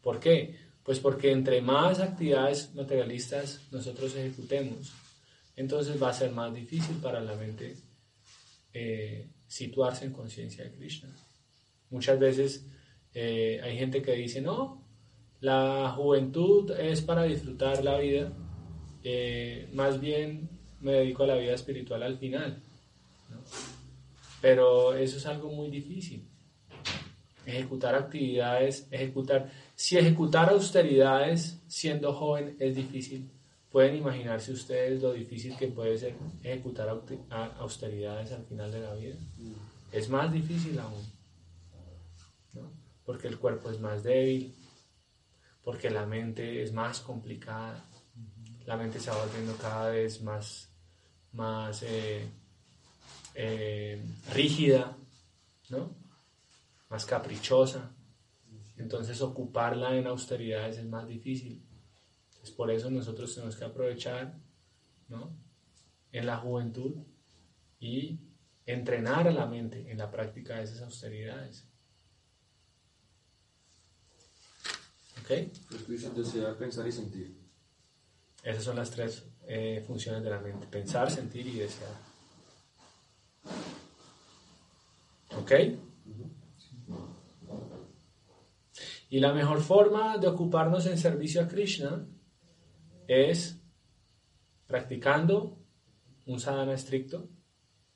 ¿Por 0.02 0.20
qué? 0.20 0.56
Pues 0.84 1.00
porque 1.00 1.32
entre 1.32 1.62
más 1.62 2.00
actividades 2.00 2.74
materialistas 2.74 3.62
nosotros 3.72 4.16
ejecutemos, 4.16 4.94
entonces 5.56 6.02
va 6.02 6.10
a 6.10 6.14
ser 6.14 6.32
más 6.32 6.54
difícil 6.54 6.96
para 6.98 7.20
la 7.20 7.36
mente 7.36 7.76
eh, 8.74 9.28
situarse 9.48 10.06
en 10.06 10.14
conciencia 10.14 10.64
de 10.64 10.72
Krishna. 10.72 11.10
Muchas 11.90 12.20
veces 12.20 12.66
eh, 13.14 13.60
hay 13.64 13.78
gente 13.78 14.02
que 14.02 14.14
dice, 14.14 14.42
no, 14.42 14.87
la 15.40 15.94
juventud 15.96 16.72
es 16.72 17.02
para 17.02 17.24
disfrutar 17.24 17.84
la 17.84 17.98
vida, 18.00 18.32
eh, 19.04 19.70
más 19.74 20.00
bien 20.00 20.50
me 20.82 20.94
dedico 20.94 21.24
a 21.24 21.28
la 21.28 21.36
vida 21.36 21.54
espiritual 21.54 22.04
al 22.04 22.18
final. 22.18 22.62
¿no? 23.30 23.38
Pero 24.42 24.94
eso 24.94 25.18
es 25.18 25.26
algo 25.26 25.50
muy 25.50 25.70
difícil. 25.70 26.28
Ejecutar 27.46 27.96
actividades, 27.96 28.88
ejecutar, 28.92 29.50
si 29.76 29.98
ejecutar 29.98 30.50
austeridades 30.50 31.60
siendo 31.68 32.14
joven 32.14 32.58
es 32.60 32.76
difícil, 32.76 33.30
pueden 33.72 33.96
imaginarse 33.96 34.52
ustedes 34.52 35.02
lo 35.02 35.14
difícil 35.14 35.56
que 35.56 35.68
puede 35.68 35.98
ser 35.98 36.16
ejecutar 36.44 36.90
austeridades 37.60 38.32
al 38.32 38.44
final 38.44 38.72
de 38.72 38.82
la 38.82 38.94
vida. 38.96 39.16
Es 39.92 40.10
más 40.10 40.32
difícil 40.34 40.78
aún, 40.80 41.06
¿no? 42.54 42.70
porque 43.06 43.28
el 43.28 43.38
cuerpo 43.38 43.72
es 43.72 43.80
más 43.80 44.04
débil, 44.04 44.54
porque 45.68 45.90
la 45.90 46.06
mente 46.06 46.64
es 46.64 46.72
más 46.72 47.02
complicada, 47.02 47.84
la 48.66 48.78
mente 48.78 49.02
se 49.02 49.12
va 49.12 49.22
volviendo 49.26 49.54
cada 49.58 49.90
vez 49.90 50.22
más, 50.22 50.70
más 51.34 51.84
eh, 51.84 52.26
eh, 53.36 54.02
rígida, 54.34 54.96
¿no? 55.68 55.94
más 56.90 57.06
caprichosa. 57.06 57.92
Entonces 58.78 59.22
ocuparla 59.22 59.94
en 59.98 60.08
austeridades 60.08 60.78
es 60.78 60.86
más 60.86 61.06
difícil. 61.06 61.62
Es 62.42 62.50
por 62.52 62.72
eso 62.72 62.90
nosotros 62.90 63.36
tenemos 63.36 63.58
que 63.58 63.66
aprovechar 63.66 64.40
¿no? 65.10 65.36
en 66.14 66.28
la 66.28 66.38
juventud 66.38 66.96
y 67.78 68.22
entrenar 68.66 69.28
a 69.28 69.34
la 69.34 69.46
mente 69.46 69.92
en 69.92 69.98
la 69.98 70.10
práctica 70.10 70.56
de 70.56 70.64
esas 70.64 70.82
austeridades. 70.82 71.68
¿Ok? 75.28 75.52
Tú 75.70 75.92
dices 75.92 76.16
desear, 76.16 76.56
pensar 76.56 76.88
y 76.88 76.92
sentir. 76.92 77.38
Esas 78.44 78.64
son 78.64 78.78
las 78.78 78.90
tres 78.90 79.26
eh, 79.46 79.84
funciones 79.86 80.24
de 80.24 80.30
la 80.30 80.40
mente. 80.40 80.68
Pensar, 80.68 81.12
sentir 81.12 81.46
y 81.48 81.60
desear. 81.60 81.92
¿Ok? 85.38 85.52
Y 89.10 89.20
la 89.20 89.34
mejor 89.34 89.60
forma 89.60 90.18
de 90.18 90.28
ocuparnos 90.28 90.86
en 90.86 90.98
servicio 90.98 91.42
a 91.42 91.48
Krishna 91.48 92.08
es 93.08 93.60
practicando 94.66 95.58
un 96.26 96.40
sadhana 96.40 96.74
estricto, 96.74 97.30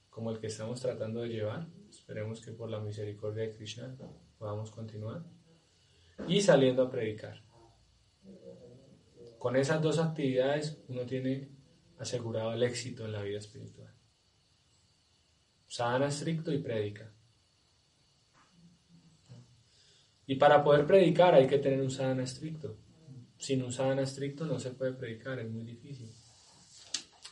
como 0.10 0.32
el 0.32 0.40
que 0.40 0.48
estamos 0.48 0.82
tratando 0.82 1.22
de 1.22 1.30
llevar. 1.30 1.68
Esperemos 1.90 2.42
que 2.42 2.52
por 2.52 2.70
la 2.70 2.82
misericordia 2.82 3.44
de 3.44 3.52
Krishna 3.52 3.96
podamos 4.38 4.72
continuar. 4.72 5.24
Y 6.28 6.42
saliendo 6.42 6.84
a 6.84 6.90
predicar. 6.90 7.44
Con 9.38 9.56
esas 9.56 9.82
dos 9.82 9.98
actividades 9.98 10.82
uno 10.88 11.06
tiene 11.06 11.50
asegurado 11.98 12.54
el 12.54 12.64
éxito 12.64 13.06
en 13.06 13.12
la 13.12 13.22
vida 13.22 13.40
espiritual. 13.40 13.94
Sadhana 15.68 16.08
estricto 16.08 16.52
y 16.52 16.60
predica. 16.60 17.12
Y 20.28 20.36
para 20.36 20.64
poder 20.64 20.86
predicar 20.86 21.34
hay 21.34 21.48
que 21.48 21.58
tener 21.58 21.82
un 21.82 21.92
sadhana 21.92 22.24
estricto. 22.24 22.78
Sin 23.38 23.64
un 23.64 23.72
sadhana 23.72 24.04
estricto 24.04 24.46
no 24.46 24.60
se 24.60 24.72
puede 24.72 24.94
predicar, 24.94 25.40
es 25.40 25.50
muy 25.50 25.64
difícil. 25.64 26.12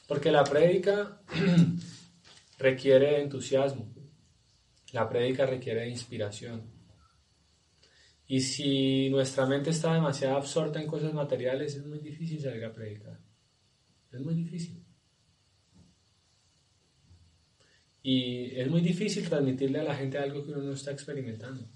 Porque 0.07 0.31
la 0.31 0.43
prédica 0.43 1.21
requiere 2.57 3.21
entusiasmo. 3.21 3.93
La 4.93 5.07
prédica 5.07 5.45
requiere 5.45 5.87
inspiración. 5.87 6.78
Y 8.31 8.41
si 8.41 9.09
nuestra 9.09 9.47
mente 9.47 9.71
está 9.71 9.91
demasiado 9.91 10.37
absorta 10.37 10.79
en 10.79 10.85
cosas 10.85 11.13
materiales, 11.15 11.75
es 11.75 11.83
muy 11.83 11.97
difícil 11.97 12.39
salir 12.39 12.63
a 12.63 12.71
predicar. 12.71 13.19
Es 14.11 14.19
muy 14.19 14.35
difícil. 14.35 14.85
Y 18.03 18.55
es 18.55 18.69
muy 18.69 18.81
difícil 18.81 19.27
transmitirle 19.27 19.79
a 19.79 19.83
la 19.83 19.95
gente 19.95 20.19
algo 20.19 20.45
que 20.45 20.51
uno 20.51 20.61
no 20.61 20.73
está 20.73 20.91
experimentando. 20.91 21.67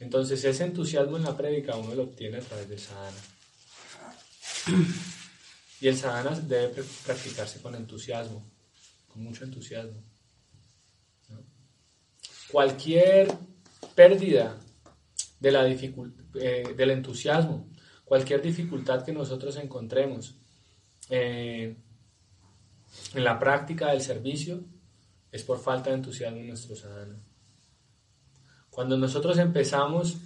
Entonces 0.00 0.42
ese 0.44 0.64
entusiasmo 0.64 1.16
en 1.16 1.22
la 1.22 1.36
prédica 1.36 1.76
uno 1.76 1.94
lo 1.94 2.02
obtiene 2.02 2.38
a 2.38 2.40
través 2.40 2.68
del 2.68 2.80
sadhana. 2.80 3.16
Y 5.80 5.86
el 5.86 5.96
sadhana 5.96 6.40
debe 6.40 6.74
pr- 6.74 7.04
practicarse 7.06 7.60
con 7.62 7.76
entusiasmo, 7.76 8.44
con 9.06 9.22
mucho 9.22 9.44
entusiasmo. 9.44 10.02
Cualquier 12.50 13.32
pérdida 13.94 14.58
de 15.42 15.50
la 15.50 15.68
eh, 15.68 16.74
del 16.76 16.90
entusiasmo, 16.90 17.68
cualquier 18.04 18.40
dificultad 18.40 19.04
que 19.04 19.12
nosotros 19.12 19.56
encontremos 19.56 20.36
eh, 21.10 21.76
en 23.14 23.24
la 23.24 23.38
práctica 23.38 23.90
del 23.90 24.00
servicio 24.00 24.64
es 25.32 25.42
por 25.42 25.58
falta 25.58 25.90
de 25.90 25.96
entusiasmo 25.96 26.38
en 26.38 26.48
nuestro 26.48 26.76
sadhana. 26.76 27.18
Cuando 28.70 28.96
nosotros 28.96 29.36
empezamos 29.38 30.16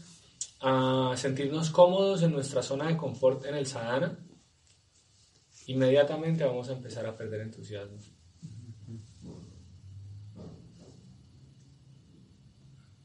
a 0.60 1.14
sentirnos 1.16 1.70
cómodos 1.70 2.22
en 2.22 2.32
nuestra 2.32 2.62
zona 2.62 2.88
de 2.88 2.96
confort 2.96 3.46
en 3.46 3.54
el 3.54 3.66
sadhana, 3.66 4.18
inmediatamente 5.66 6.44
vamos 6.44 6.68
a 6.68 6.72
empezar 6.72 7.06
a 7.06 7.16
perder 7.16 7.40
entusiasmo. 7.40 7.96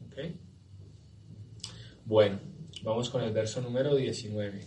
¿Ok? 0.06 0.18
Bueno, 2.12 2.40
vamos 2.84 3.10
con 3.10 3.24
el 3.24 3.32
verso 3.32 3.62
número 3.62 3.96
19. 3.96 4.60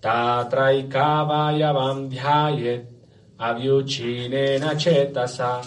tatraikavayavam 0.00 2.08
dhyayet 2.08 2.88
avyuchinena 3.36 4.74
chetasa 4.78 5.60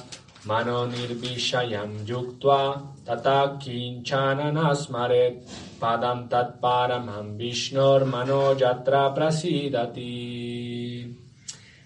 mano 0.46 0.88
nirvishayam 0.88 2.04
yuktva 2.04 2.96
tata 3.06 3.60
kinchana 3.62 4.74
smaret 4.74 5.44
padam 5.80 6.28
tat 6.28 6.60
paramam 6.60 7.38
vishnor 7.38 8.06
mano 8.06 8.58
yatra 8.58 9.14
prasidati. 9.14 11.16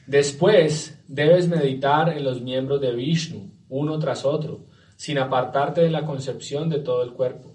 Después 0.08 1.04
debes 1.06 1.50
meditar 1.50 2.16
en 2.16 2.24
los 2.24 2.42
miembros 2.42 2.80
de 2.80 2.94
Vishnu, 2.94 3.52
uno 3.68 4.00
tras 4.00 4.24
otro, 4.24 4.68
sin 4.96 5.18
apartarte 5.18 5.82
de 5.82 5.90
la 5.90 6.06
concepción 6.06 6.70
de 6.70 6.80
todo 6.80 7.04
el 7.04 7.12
cuerpo. 7.12 7.55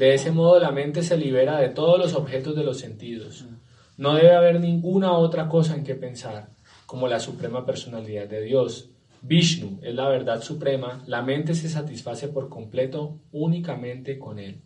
De 0.00 0.14
ese 0.14 0.32
modo 0.32 0.58
la 0.58 0.70
mente 0.70 1.02
se 1.02 1.18
libera 1.18 1.60
de 1.60 1.68
todos 1.68 1.98
los 1.98 2.14
objetos 2.14 2.56
de 2.56 2.64
los 2.64 2.78
sentidos. 2.78 3.44
No 3.98 4.14
debe 4.14 4.34
haber 4.34 4.58
ninguna 4.58 5.12
otra 5.12 5.46
cosa 5.46 5.74
en 5.74 5.84
que 5.84 5.94
pensar, 5.94 6.48
como 6.86 7.06
la 7.06 7.20
suprema 7.20 7.66
personalidad 7.66 8.26
de 8.26 8.40
Dios. 8.40 8.88
Vishnu 9.20 9.78
es 9.82 9.94
la 9.94 10.08
verdad 10.08 10.40
suprema, 10.40 11.04
la 11.06 11.20
mente 11.20 11.54
se 11.54 11.68
satisface 11.68 12.28
por 12.28 12.48
completo 12.48 13.18
únicamente 13.30 14.18
con 14.18 14.38
él. 14.38 14.62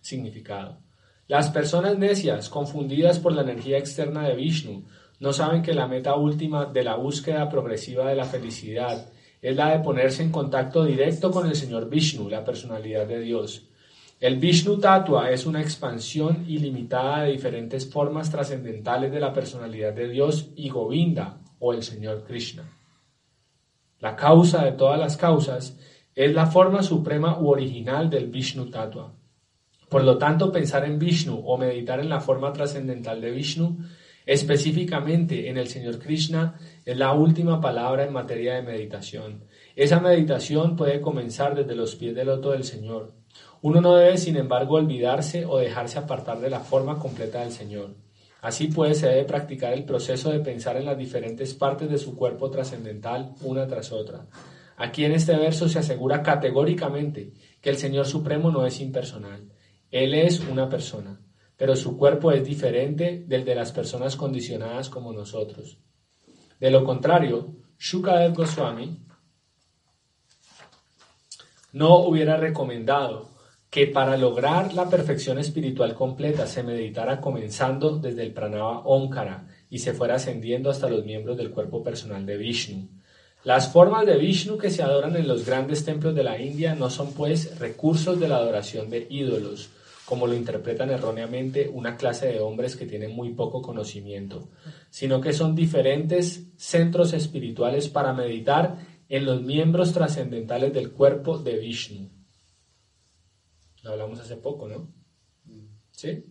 Significado. 0.00 0.80
Las 1.28 1.50
personas 1.50 1.96
necias, 1.96 2.48
confundidas 2.48 3.20
por 3.20 3.32
la 3.32 3.42
energía 3.42 3.78
externa 3.78 4.26
de 4.26 4.34
Vishnu, 4.34 4.86
no 5.20 5.32
saben 5.32 5.62
que 5.62 5.72
la 5.72 5.86
meta 5.86 6.16
última 6.16 6.66
de 6.66 6.82
la 6.82 6.96
búsqueda 6.96 7.48
progresiva 7.48 8.08
de 8.08 8.16
la 8.16 8.24
felicidad 8.24 9.08
es 9.40 9.54
la 9.54 9.70
de 9.70 9.84
ponerse 9.84 10.24
en 10.24 10.32
contacto 10.32 10.84
directo 10.84 11.30
con 11.30 11.46
el 11.46 11.54
Señor 11.54 11.88
Vishnu, 11.88 12.28
la 12.28 12.44
personalidad 12.44 13.06
de 13.06 13.20
Dios. 13.20 13.68
El 14.18 14.38
Vishnu 14.38 14.78
Tattva 14.78 15.30
es 15.30 15.44
una 15.44 15.60
expansión 15.60 16.44
ilimitada 16.48 17.22
de 17.22 17.32
diferentes 17.32 17.90
formas 17.90 18.30
trascendentales 18.30 19.12
de 19.12 19.20
la 19.20 19.32
personalidad 19.32 19.92
de 19.92 20.08
Dios 20.08 20.50
y 20.56 20.70
Govinda 20.70 21.38
o 21.58 21.74
el 21.74 21.82
Señor 21.82 22.24
Krishna. 22.24 22.72
La 24.00 24.16
causa 24.16 24.64
de 24.64 24.72
todas 24.72 24.98
las 24.98 25.16
causas 25.16 25.78
es 26.14 26.32
la 26.34 26.46
forma 26.46 26.82
suprema 26.82 27.38
u 27.38 27.48
original 27.48 28.08
del 28.08 28.28
Vishnu 28.28 28.70
Tattva. 28.70 29.12
Por 29.90 30.02
lo 30.02 30.16
tanto, 30.16 30.50
pensar 30.50 30.84
en 30.84 30.98
Vishnu 30.98 31.42
o 31.44 31.58
meditar 31.58 32.00
en 32.00 32.08
la 32.08 32.20
forma 32.20 32.52
trascendental 32.52 33.20
de 33.20 33.30
Vishnu 33.30 33.78
Específicamente 34.26 35.48
en 35.48 35.56
el 35.56 35.68
Señor 35.68 36.00
Krishna 36.00 36.58
es 36.84 36.96
la 36.96 37.12
última 37.12 37.60
palabra 37.60 38.04
en 38.04 38.12
materia 38.12 38.54
de 38.54 38.62
meditación. 38.62 39.44
Esa 39.76 40.00
meditación 40.00 40.74
puede 40.74 41.00
comenzar 41.00 41.54
desde 41.54 41.76
los 41.76 41.94
pies 41.94 42.12
del 42.16 42.26
loto 42.26 42.50
del 42.50 42.64
Señor. 42.64 43.14
Uno 43.66 43.80
no 43.80 43.96
debe, 43.96 44.16
sin 44.16 44.36
embargo, 44.36 44.76
olvidarse 44.76 45.44
o 45.44 45.58
dejarse 45.58 45.98
apartar 45.98 46.40
de 46.40 46.50
la 46.50 46.60
forma 46.60 47.00
completa 47.00 47.40
del 47.40 47.50
Señor. 47.50 47.96
Así 48.40 48.68
pues, 48.68 48.98
se 48.98 49.08
debe 49.08 49.24
practicar 49.24 49.72
el 49.72 49.84
proceso 49.84 50.30
de 50.30 50.38
pensar 50.38 50.76
en 50.76 50.84
las 50.84 50.96
diferentes 50.96 51.52
partes 51.54 51.90
de 51.90 51.98
su 51.98 52.14
cuerpo 52.14 52.48
trascendental 52.48 53.34
una 53.40 53.66
tras 53.66 53.90
otra. 53.90 54.28
Aquí 54.76 55.04
en 55.04 55.12
este 55.12 55.36
verso 55.36 55.68
se 55.68 55.80
asegura 55.80 56.22
categóricamente 56.22 57.32
que 57.60 57.70
el 57.70 57.76
Señor 57.76 58.06
Supremo 58.06 58.52
no 58.52 58.64
es 58.64 58.80
impersonal. 58.80 59.50
Él 59.90 60.14
es 60.14 60.38
una 60.38 60.68
persona 60.68 61.20
pero 61.56 61.74
su 61.74 61.96
cuerpo 61.96 62.32
es 62.32 62.44
diferente 62.44 63.24
del 63.26 63.44
de 63.44 63.54
las 63.54 63.72
personas 63.72 64.16
condicionadas 64.16 64.90
como 64.90 65.12
nosotros. 65.12 65.78
De 66.60 66.70
lo 66.70 66.84
contrario, 66.84 67.56
Shukadev 67.78 68.34
Goswami 68.34 68.98
no 71.72 71.96
hubiera 72.00 72.36
recomendado 72.36 73.35
que 73.76 73.86
para 73.86 74.16
lograr 74.16 74.72
la 74.72 74.88
perfección 74.88 75.38
espiritual 75.38 75.92
completa 75.92 76.46
se 76.46 76.62
meditara 76.62 77.20
comenzando 77.20 77.98
desde 77.98 78.22
el 78.22 78.32
pranava 78.32 78.78
Omkara 78.78 79.48
y 79.68 79.80
se 79.80 79.92
fuera 79.92 80.14
ascendiendo 80.14 80.70
hasta 80.70 80.88
los 80.88 81.04
miembros 81.04 81.36
del 81.36 81.50
cuerpo 81.50 81.82
personal 81.82 82.24
de 82.24 82.38
Vishnu. 82.38 82.88
Las 83.44 83.70
formas 83.70 84.06
de 84.06 84.16
Vishnu 84.16 84.56
que 84.56 84.70
se 84.70 84.82
adoran 84.82 85.14
en 85.14 85.28
los 85.28 85.44
grandes 85.44 85.84
templos 85.84 86.14
de 86.14 86.24
la 86.24 86.40
India 86.40 86.74
no 86.74 86.88
son 86.88 87.12
pues 87.12 87.58
recursos 87.58 88.18
de 88.18 88.28
la 88.28 88.36
adoración 88.36 88.88
de 88.88 89.06
ídolos, 89.10 89.68
como 90.06 90.26
lo 90.26 90.32
interpretan 90.32 90.88
erróneamente 90.88 91.70
una 91.70 91.98
clase 91.98 92.28
de 92.28 92.40
hombres 92.40 92.76
que 92.76 92.86
tienen 92.86 93.14
muy 93.14 93.34
poco 93.34 93.60
conocimiento, 93.60 94.48
sino 94.88 95.20
que 95.20 95.34
son 95.34 95.54
diferentes 95.54 96.44
centros 96.56 97.12
espirituales 97.12 97.90
para 97.90 98.14
meditar 98.14 98.78
en 99.10 99.26
los 99.26 99.42
miembros 99.42 99.92
trascendentales 99.92 100.72
del 100.72 100.92
cuerpo 100.92 101.36
de 101.36 101.58
Vishnu. 101.58 102.15
Lo 103.86 103.92
hablamos 103.92 104.18
hace 104.18 104.36
poco, 104.36 104.66
¿no? 104.66 104.88
¿Sí? 105.92 106.24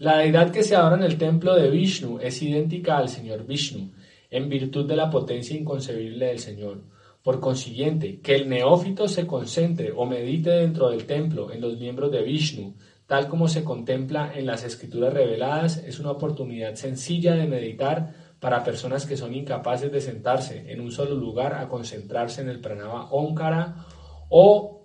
La 0.00 0.18
deidad 0.18 0.50
que 0.50 0.62
se 0.62 0.76
adora 0.76 0.96
en 0.96 1.02
el 1.02 1.16
templo 1.16 1.54
de 1.54 1.70
Vishnu 1.70 2.18
es 2.20 2.42
idéntica 2.42 2.98
al 2.98 3.08
Señor 3.08 3.46
Vishnu, 3.46 3.90
en 4.30 4.50
virtud 4.50 4.86
de 4.86 4.96
la 4.96 5.08
potencia 5.08 5.56
inconcebible 5.56 6.26
del 6.26 6.40
Señor. 6.40 6.82
Por 7.22 7.40
consiguiente, 7.40 8.20
que 8.20 8.34
el 8.34 8.50
neófito 8.50 9.08
se 9.08 9.26
concentre 9.26 9.92
o 9.96 10.04
medite 10.04 10.50
dentro 10.50 10.90
del 10.90 11.06
templo 11.06 11.50
en 11.50 11.62
los 11.62 11.78
miembros 11.78 12.12
de 12.12 12.22
Vishnu, 12.22 12.74
tal 13.06 13.26
como 13.26 13.48
se 13.48 13.64
contempla 13.64 14.30
en 14.34 14.44
las 14.44 14.64
escrituras 14.64 15.14
reveladas, 15.14 15.78
es 15.78 15.98
una 15.98 16.10
oportunidad 16.10 16.74
sencilla 16.74 17.34
de 17.34 17.46
meditar 17.46 18.34
para 18.40 18.62
personas 18.62 19.06
que 19.06 19.16
son 19.16 19.32
incapaces 19.32 19.90
de 19.90 20.02
sentarse 20.02 20.70
en 20.70 20.82
un 20.82 20.92
solo 20.92 21.14
lugar 21.14 21.54
a 21.54 21.68
concentrarse 21.68 22.42
en 22.42 22.50
el 22.50 22.60
pranava 22.60 23.10
Omkara 23.10 23.86
o 24.28 24.81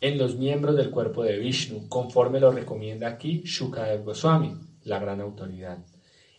en 0.00 0.18
los 0.18 0.36
miembros 0.36 0.76
del 0.76 0.90
cuerpo 0.90 1.24
de 1.24 1.38
Vishnu, 1.38 1.88
conforme 1.88 2.40
lo 2.40 2.50
recomienda 2.52 3.08
aquí 3.08 3.42
Shukadev 3.44 4.04
Goswami, 4.04 4.54
la 4.84 4.98
gran 4.98 5.20
autoridad. 5.20 5.78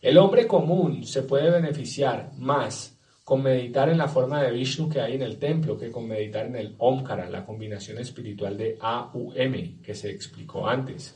El 0.02 0.18
hombre 0.18 0.48
común 0.48 1.04
se 1.06 1.24
puede 1.24 1.52
beneficiar 1.52 2.32
más 2.38 2.98
con 3.24 3.44
meditar 3.44 3.90
en 3.90 3.98
la 3.98 4.08
forma 4.08 4.42
de 4.42 4.52
Vishnu 4.52 4.90
que 4.90 5.02
hay 5.02 5.14
en 5.14 5.22
el 5.22 5.38
templo 5.38 5.78
que 5.78 5.92
con 5.92 6.08
meditar 6.08 6.48
en 6.48 6.56
el 6.56 6.76
Omkara, 6.78 7.30
la 7.30 7.46
combinación 7.46 8.00
espiritual 8.00 8.58
de 8.58 8.78
A-U-M 8.82 9.82
que 9.84 9.94
se 9.94 10.10
explicó 10.10 10.68
antes. 10.68 11.16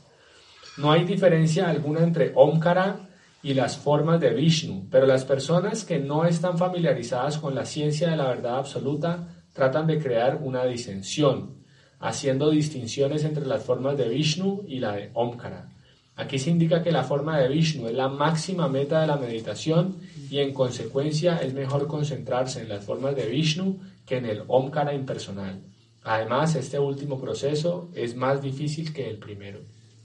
No 0.76 0.92
hay 0.92 1.04
diferencia 1.04 1.68
alguna 1.68 2.04
entre 2.04 2.32
Omkara 2.34 3.08
y 3.42 3.54
las 3.54 3.76
formas 3.76 4.20
de 4.20 4.30
Vishnu, 4.30 4.86
pero 4.90 5.06
las 5.06 5.24
personas 5.24 5.84
que 5.84 5.98
no 5.98 6.24
están 6.24 6.56
familiarizadas 6.58 7.38
con 7.38 7.54
la 7.54 7.64
ciencia 7.64 8.10
de 8.10 8.16
la 8.16 8.28
verdad 8.28 8.58
absoluta 8.58 9.28
tratan 9.52 9.86
de 9.86 9.98
crear 9.98 10.38
una 10.42 10.64
disensión, 10.64 11.63
haciendo 11.98 12.50
distinciones 12.50 13.24
entre 13.24 13.46
las 13.46 13.62
formas 13.62 13.96
de 13.96 14.08
Vishnu 14.08 14.64
y 14.66 14.78
la 14.78 14.92
de 14.92 15.10
Omkara. 15.14 15.70
Aquí 16.16 16.38
se 16.38 16.50
indica 16.50 16.82
que 16.82 16.92
la 16.92 17.02
forma 17.02 17.38
de 17.38 17.48
Vishnu 17.48 17.88
es 17.88 17.94
la 17.94 18.08
máxima 18.08 18.68
meta 18.68 19.00
de 19.00 19.06
la 19.08 19.16
meditación 19.16 19.96
y 20.30 20.38
en 20.38 20.54
consecuencia 20.54 21.38
es 21.38 21.54
mejor 21.54 21.88
concentrarse 21.88 22.62
en 22.62 22.68
las 22.68 22.84
formas 22.84 23.16
de 23.16 23.26
Vishnu 23.26 23.80
que 24.06 24.18
en 24.18 24.26
el 24.26 24.44
Omkara 24.46 24.94
impersonal. 24.94 25.60
Además, 26.04 26.54
este 26.54 26.78
último 26.78 27.20
proceso 27.20 27.90
es 27.94 28.14
más 28.14 28.42
difícil 28.42 28.92
que 28.92 29.08
el 29.08 29.18
primero. 29.18 29.60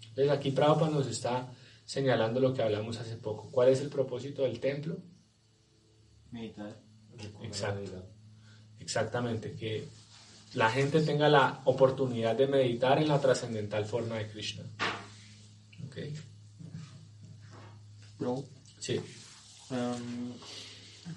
Entonces 0.09 0.31
aquí 0.31 0.51
Prabhupada 0.51 0.91
nos 0.91 1.07
está 1.07 1.51
señalando 1.85 2.39
lo 2.39 2.53
que 2.53 2.63
hablamos 2.63 2.99
hace 2.99 3.17
poco. 3.17 3.49
¿Cuál 3.51 3.69
es 3.69 3.81
el 3.81 3.89
propósito 3.89 4.43
del 4.43 4.59
templo? 4.59 4.97
Meditar. 6.31 6.75
Exacto. 7.43 8.05
Exactamente, 8.79 9.53
que 9.55 9.87
la 10.53 10.69
gente 10.71 11.01
tenga 11.01 11.29
la 11.29 11.61
oportunidad 11.65 12.35
de 12.35 12.47
meditar 12.47 12.97
en 13.01 13.07
la 13.07 13.19
trascendental 13.21 13.85
forma 13.85 14.15
de 14.15 14.27
Krishna. 14.27 14.63
Okay. 15.87 16.15
Bro, 18.17 18.43
Sí. 18.79 18.95
em, 19.71 20.33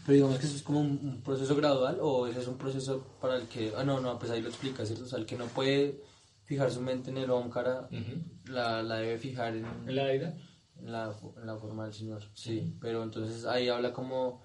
pero 0.07 0.14
digamos 0.14 0.38
que 0.38 0.47
eso 0.47 0.57
es 0.57 0.62
como 0.62 0.81
un, 0.81 1.21
proceso 1.23 1.55
gradual 1.57 1.99
o 2.01 2.27
ese 2.27 2.40
es 2.40 2.47
un 2.49 2.57
proceso 2.59 3.05
para 3.21 3.37
el 3.37 3.49
que, 3.49 3.73
ah 3.77 3.85
no, 3.85 4.01
no, 4.01 4.18
pues 4.18 4.31
ahí 4.31 4.40
lo 4.40 4.49
explica, 4.49 4.85
¿cierto? 4.87 5.05
O 5.05 5.09
sea, 5.09 5.18
el 5.18 5.27
que 5.27 5.37
no 5.37 5.47
puede 5.47 6.01
fijar 6.45 6.71
su 6.71 6.81
mente 6.81 7.11
en 7.11 7.18
el 7.18 7.31
Omkara, 7.31 7.88
Ujú. 7.90 8.53
la, 8.53 8.83
la 8.83 8.97
debe 8.97 9.18
fijar 9.18 9.57
en, 9.57 9.64
¿En 9.87 9.97
la 9.97 10.05
deidad? 10.07 10.35
en 10.79 10.92
la, 10.92 11.14
en 11.37 11.47
la 11.47 11.57
forma 11.57 11.85
del 11.85 11.95
Señor, 11.95 12.23
sí, 12.35 12.75
pero 12.81 13.03
entonces 13.03 13.45
ahí 13.45 13.68
habla 13.68 13.92
como, 13.92 14.42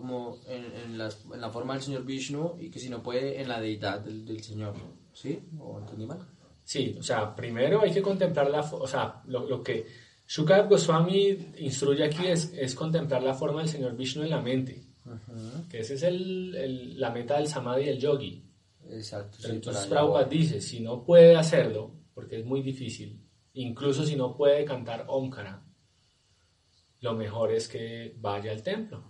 como 0.00 0.38
en, 0.46 0.64
en, 0.84 0.98
las- 0.98 1.24
en 1.32 1.40
la 1.40 1.50
forma 1.50 1.74
del 1.74 1.82
Señor 1.82 2.04
Vishnu 2.04 2.56
y 2.60 2.70
que 2.70 2.78
si 2.78 2.88
no 2.88 3.02
puede 3.02 3.40
en 3.40 3.48
la 3.48 3.60
deidad 3.60 4.00
del, 4.00 4.24
del 4.24 4.42
Señor, 4.42 4.74
¿sí? 5.12 5.38
¿O 5.58 5.78
entendí 5.78 6.06
mal? 6.06 6.18
Sí, 6.64 6.96
o 6.98 7.02
sea, 7.02 7.34
primero 7.34 7.82
hay 7.82 7.92
que 7.92 8.02
contemplar 8.02 8.50
la, 8.50 8.60
o 8.60 8.86
sea, 8.86 9.22
lo, 9.26 9.48
lo 9.48 9.62
que 9.62 9.86
Shukadev 10.26 10.68
Goswami 10.68 11.36
instruye 11.58 12.04
aquí 12.04 12.26
es, 12.26 12.52
es 12.54 12.74
contemplar 12.74 13.22
la 13.22 13.34
forma 13.34 13.60
del 13.60 13.68
Señor 13.68 13.96
Vishnu 13.96 14.22
en 14.22 14.30
la 14.30 14.40
mente, 14.40 14.84
que 15.68 15.80
esa 15.80 15.94
es 15.94 16.02
el, 16.04 16.54
el- 16.54 17.00
la 17.00 17.10
meta 17.10 17.36
del 17.38 17.48
samadhi 17.48 17.86
del 17.86 17.98
yogi. 17.98 18.44
Exacto. 18.90 19.38
Pero 19.40 19.48
sí, 19.52 19.56
entonces 19.56 19.86
Prabhupada 19.86 20.24
dice, 20.28 20.60
si 20.60 20.80
no 20.80 21.02
puede 21.04 21.34
hacerlo, 21.36 21.92
porque 22.14 22.38
es 22.38 22.44
muy 22.46 22.62
difícil, 22.62 23.20
incluso 23.54 24.04
si 24.04 24.14
no 24.14 24.36
puede 24.36 24.64
cantar 24.64 25.04
Omkara, 25.08 25.64
lo 27.00 27.14
mejor 27.14 27.50
es 27.52 27.66
que 27.66 28.14
vaya 28.20 28.52
al 28.52 28.62
templo, 28.62 29.09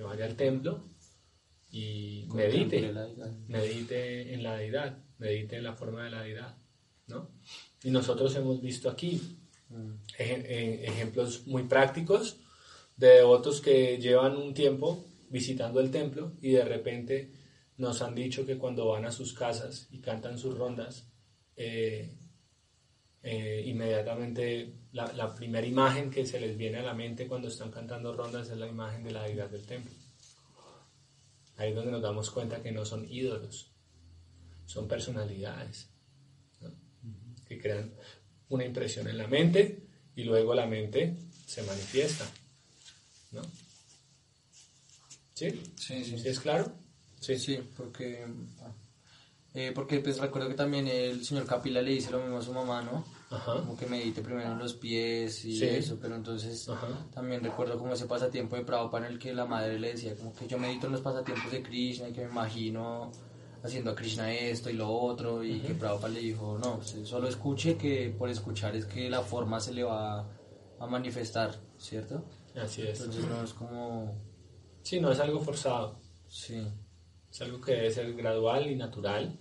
que 0.00 0.04
vaya 0.06 0.24
al 0.24 0.34
templo 0.34 0.82
y 1.70 2.24
medite, 2.32 2.80
medite 3.48 4.32
en 4.32 4.42
la 4.42 4.56
deidad, 4.56 4.96
medite 5.18 5.56
en 5.56 5.64
la 5.64 5.74
forma 5.74 6.04
de 6.04 6.10
la 6.10 6.22
deidad, 6.22 6.56
¿no? 7.06 7.28
Y 7.84 7.90
nosotros 7.90 8.34
hemos 8.34 8.62
visto 8.62 8.88
aquí 8.88 9.20
Eje- 10.18 10.44
eh, 10.46 10.84
ejemplos 10.86 11.46
muy 11.46 11.64
prácticos 11.64 12.38
de 12.96 13.08
devotos 13.08 13.60
que 13.60 13.98
llevan 13.98 14.36
un 14.38 14.54
tiempo 14.54 15.04
visitando 15.28 15.80
el 15.80 15.90
templo 15.90 16.32
y 16.40 16.52
de 16.52 16.64
repente 16.64 17.30
nos 17.76 18.00
han 18.00 18.14
dicho 18.14 18.46
que 18.46 18.56
cuando 18.56 18.86
van 18.88 19.04
a 19.04 19.12
sus 19.12 19.34
casas 19.34 19.86
y 19.92 20.00
cantan 20.00 20.38
sus 20.38 20.56
rondas, 20.56 21.06
eh, 21.56 22.16
eh, 23.22 23.62
inmediatamente 23.66 24.79
la, 24.92 25.12
la 25.12 25.34
primera 25.34 25.66
imagen 25.66 26.10
que 26.10 26.26
se 26.26 26.40
les 26.40 26.56
viene 26.56 26.78
a 26.78 26.82
la 26.82 26.94
mente 26.94 27.26
cuando 27.26 27.48
están 27.48 27.70
cantando 27.70 28.14
rondas 28.14 28.48
es 28.50 28.58
la 28.58 28.66
imagen 28.66 29.04
de 29.04 29.12
la 29.12 29.22
deidad 29.22 29.48
del 29.48 29.64
templo. 29.64 29.92
Ahí 31.56 31.70
es 31.70 31.76
donde 31.76 31.92
nos 31.92 32.02
damos 32.02 32.30
cuenta 32.30 32.62
que 32.62 32.72
no 32.72 32.84
son 32.84 33.06
ídolos, 33.10 33.70
son 34.64 34.88
personalidades 34.88 35.88
¿no? 36.60 36.70
que 37.46 37.60
crean 37.60 37.92
una 38.48 38.64
impresión 38.64 39.06
en 39.08 39.18
la 39.18 39.26
mente 39.26 39.86
y 40.16 40.24
luego 40.24 40.54
la 40.54 40.66
mente 40.66 41.16
se 41.46 41.62
manifiesta. 41.62 42.24
¿no? 43.32 43.42
¿Sí? 45.34 45.50
Sí, 45.76 46.04
sí. 46.04 46.18
¿Sí 46.18 46.28
es 46.28 46.40
claro? 46.40 46.72
Sí, 47.20 47.38
sí, 47.38 47.60
porque, 47.76 48.26
eh, 49.52 49.72
porque 49.74 50.00
pues 50.00 50.18
recuerdo 50.18 50.48
que 50.48 50.54
también 50.54 50.86
el 50.88 51.24
señor 51.24 51.46
Capila 51.46 51.82
le 51.82 51.92
dice 51.92 52.10
lo 52.10 52.20
mismo 52.20 52.38
a 52.38 52.42
su 52.42 52.54
mamá, 52.54 52.82
¿no? 52.82 53.04
Ajá. 53.30 53.54
Como 53.60 53.76
que 53.76 53.86
medite 53.86 54.22
primero 54.22 54.50
en 54.52 54.58
los 54.58 54.74
pies 54.74 55.44
y 55.44 55.56
Sí. 55.56 55.64
eso, 55.64 55.98
pero 56.00 56.16
entonces 56.16 56.68
Ajá. 56.68 56.88
también 57.14 57.42
recuerdo 57.44 57.78
como 57.78 57.92
ese 57.94 58.06
pasatiempo 58.06 58.56
de 58.56 58.64
Prabhupada 58.64 59.06
en 59.06 59.12
el 59.12 59.18
que 59.20 59.32
la 59.32 59.44
madre 59.46 59.78
le 59.78 59.92
decía 59.92 60.16
como 60.16 60.34
que 60.34 60.48
yo 60.48 60.58
medito 60.58 60.86
en 60.86 60.92
los 60.92 61.00
pasatiempos 61.00 61.50
de 61.52 61.62
Krishna 61.62 62.08
y 62.08 62.12
que 62.12 62.24
me 62.24 62.30
imagino 62.30 63.12
haciendo 63.62 63.92
a 63.92 63.94
Krishna 63.94 64.32
esto 64.34 64.68
y 64.70 64.72
lo 64.72 64.90
otro 64.90 65.44
y 65.44 65.60
que 65.60 65.74
Prabhupada 65.74 66.12
le 66.14 66.20
dijo, 66.20 66.58
no, 66.58 66.80
solo 67.04 67.28
escuche 67.28 67.76
que 67.76 68.12
por 68.18 68.28
escuchar 68.30 68.74
es 68.74 68.84
que 68.86 69.08
la 69.08 69.20
forma 69.22 69.60
se 69.60 69.74
le 69.74 69.84
va 69.84 70.26
a 70.80 70.86
manifestar, 70.88 71.54
¿cierto? 71.78 72.24
Así 72.56 72.82
es. 72.82 72.98
Entonces 73.00 73.26
no 73.26 73.44
es 73.44 73.52
como, 73.52 74.12
Sí, 74.82 74.98
no 74.98 75.12
es 75.12 75.20
algo 75.20 75.38
forzado. 75.40 75.94
sí, 76.26 76.66
Es 77.30 77.40
algo 77.42 77.60
que 77.60 77.72
debe 77.72 77.90
ser 77.92 78.12
gradual 78.14 78.68
y 78.68 78.74
natural. 78.74 79.38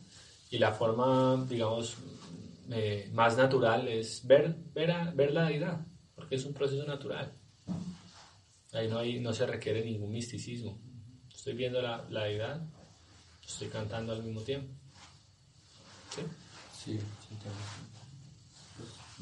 Y 0.51 0.57
la 0.59 0.71
forma, 0.73 1.43
digamos, 1.49 1.95
eh, 2.71 3.09
más 3.13 3.37
natural 3.37 3.87
es 3.87 4.25
ver, 4.25 4.55
ver, 4.73 4.91
a- 4.91 5.11
ver 5.11 5.33
la 5.33 5.45
deidad, 5.45 5.85
porque 6.15 6.35
es 6.35 6.45
un 6.45 6.53
proceso 6.53 6.85
natural. 6.85 7.33
Ahí 8.73 8.87
no, 8.87 8.99
hay, 8.99 9.19
no 9.19 9.33
se 9.33 9.45
requiere 9.47 9.83
ningún 9.83 10.11
misticismo. 10.11 10.79
Estoy 11.33 11.53
viendo 11.53 11.81
la, 11.81 12.05
la 12.09 12.25
deidad, 12.25 12.61
estoy 13.45 13.67
cantando 13.69 14.13
al 14.13 14.23
mismo 14.23 14.41
tiempo. 14.41 14.71
¿Sí? 16.15 16.21
sí, 16.73 16.99
sí, 16.99 17.35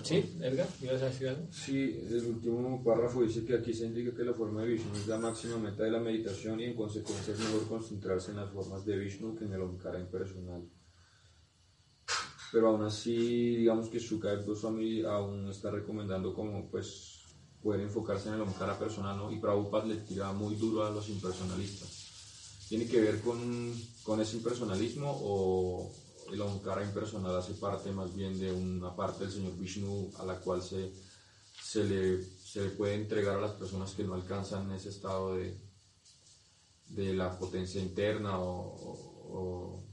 ¿Sí, 0.03 0.37
Edgar? 0.41 0.67
¿Ibas 0.81 1.01
a 1.01 1.05
decir 1.05 1.27
algo? 1.29 1.47
Sí, 1.51 1.99
el 2.09 2.25
último 2.25 2.83
párrafo 2.83 3.23
dice 3.23 3.43
que 3.45 3.55
aquí 3.55 3.73
se 3.73 3.87
indica 3.87 4.15
que 4.15 4.23
la 4.23 4.33
forma 4.33 4.61
de 4.61 4.67
Vishnu 4.73 4.95
es 4.95 5.07
la 5.07 5.17
máxima 5.17 5.57
meta 5.57 5.83
de 5.83 5.91
la 5.91 5.99
meditación 5.99 6.59
y 6.59 6.65
en 6.65 6.75
consecuencia 6.75 7.33
es 7.33 7.39
mejor 7.39 7.67
concentrarse 7.67 8.29
en 8.31 8.37
las 8.37 8.51
formas 8.51 8.85
de 8.85 8.95
Vishnu 8.95 9.35
que 9.35 9.45
en 9.45 9.53
el 9.53 9.61
Omkara 9.61 9.99
impersonal. 9.99 10.63
Pero 12.51 12.69
aún 12.69 12.83
así, 12.83 13.57
digamos 13.57 13.89
que 13.89 13.99
Shukadev 13.99 14.45
Goswami 14.45 15.03
aún 15.03 15.49
está 15.49 15.69
recomendando 15.69 16.33
como 16.33 16.69
pues 16.69 17.19
poder 17.61 17.81
enfocarse 17.81 18.29
en 18.29 18.35
el 18.35 18.41
Omkara 18.41 18.79
personal, 18.79 19.17
¿no? 19.17 19.31
Y 19.31 19.39
Prabhupada 19.39 19.85
le 19.85 19.97
tira 19.97 20.31
muy 20.31 20.55
duro 20.55 20.85
a 20.85 20.89
los 20.89 21.09
impersonalistas. 21.09 22.05
¿Tiene 22.69 22.85
que 22.87 23.01
ver 23.01 23.21
con, 23.21 23.73
con 24.03 24.21
ese 24.21 24.37
impersonalismo 24.37 25.09
o 25.23 25.91
el 26.31 26.41
Omkara 26.41 26.83
impersonal 26.83 27.35
hace 27.37 27.53
parte 27.53 27.91
más 27.91 28.13
bien 28.15 28.37
de 28.39 28.51
una 28.51 28.95
parte 28.95 29.23
del 29.25 29.33
Señor 29.33 29.57
Vishnu 29.57 30.11
a 30.17 30.25
la 30.25 30.35
cual 30.39 30.61
se, 30.61 30.91
se, 31.63 31.83
le, 31.83 32.23
se 32.23 32.61
le 32.63 32.69
puede 32.71 32.95
entregar 32.95 33.37
a 33.37 33.41
las 33.41 33.51
personas 33.53 33.91
que 33.93 34.03
no 34.03 34.13
alcanzan 34.13 34.71
ese 34.71 34.89
estado 34.89 35.35
de, 35.35 35.57
de 36.89 37.13
la 37.13 37.37
potencia 37.37 37.81
interna 37.81 38.39
o, 38.39 38.73
o- 39.33 39.86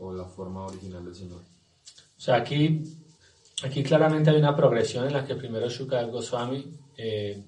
o 0.00 0.12
la 0.12 0.24
forma 0.24 0.66
original 0.66 1.04
del 1.04 1.14
Señor? 1.14 1.40
O 1.40 2.20
sea, 2.20 2.36
aquí, 2.36 2.82
aquí 3.62 3.82
claramente 3.82 4.30
hay 4.30 4.36
una 4.36 4.56
progresión 4.56 5.06
en 5.06 5.12
la 5.14 5.24
que 5.26 5.36
primero 5.36 5.68
Shukadev 5.68 6.10
Goswami 6.10 6.78
eh, 6.96 7.42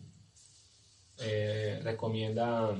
eh, 1.18 1.80
recomienda, 1.82 2.74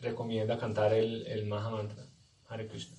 recomienda 0.00 0.58
cantar 0.58 0.92
el, 0.94 1.26
el 1.26 1.46
Maha 1.46 1.70
Mantra, 1.70 2.04
Hare 2.48 2.66
Krishna. 2.68 2.96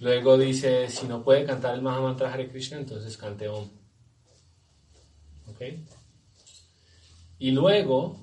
Luego 0.00 0.36
dice, 0.36 0.88
si 0.88 1.06
no 1.06 1.22
puede 1.22 1.44
cantar 1.44 1.74
el 1.74 1.82
Maha 1.82 2.00
Mantra 2.00 2.32
Hare 2.32 2.50
Krishna, 2.50 2.78
entonces 2.78 3.16
cante 3.16 3.48
Om. 3.48 3.68
¿Ok? 5.48 5.60
Y 7.38 7.50
luego, 7.52 8.18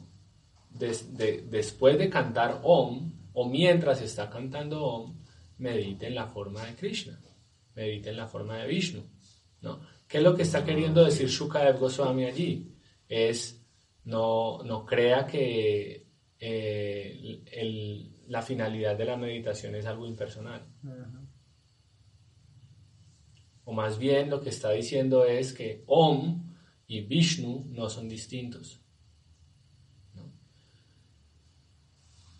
des- 0.69 1.15
de- 1.17 1.43
después 1.49 1.97
de 1.97 2.09
cantar 2.09 2.59
Om, 2.63 3.11
o 3.33 3.47
mientras 3.47 4.01
está 4.01 4.29
cantando 4.29 4.83
Om, 4.85 5.20
medite 5.61 6.07
en 6.07 6.15
la 6.15 6.27
forma 6.27 6.65
de 6.65 6.75
Krishna, 6.75 7.19
medite 7.75 8.09
en 8.09 8.17
la 8.17 8.27
forma 8.27 8.57
de 8.57 8.67
Vishnu. 8.67 9.01
¿no? 9.61 9.79
¿Qué 10.07 10.17
es 10.17 10.23
lo 10.23 10.35
que 10.35 10.41
está 10.43 10.65
queriendo 10.65 11.03
decir 11.05 11.27
Shukadev 11.29 11.79
Goswami 11.79 12.25
allí? 12.25 12.75
Es, 13.07 13.61
no, 14.05 14.63
no 14.63 14.85
crea 14.85 15.25
que 15.25 16.07
eh, 16.39 17.41
el- 17.51 18.07
la 18.27 18.41
finalidad 18.41 18.97
de 18.97 19.05
la 19.05 19.17
meditación 19.17 19.75
es 19.75 19.85
algo 19.85 20.07
impersonal. 20.07 20.65
O 23.63 23.73
más 23.73 23.97
bien 23.99 24.29
lo 24.29 24.41
que 24.41 24.49
está 24.49 24.71
diciendo 24.71 25.25
es 25.25 25.53
que 25.53 25.83
Om 25.85 26.51
y 26.87 27.01
Vishnu 27.01 27.65
no 27.69 27.89
son 27.89 28.07
distintos. 28.09 28.80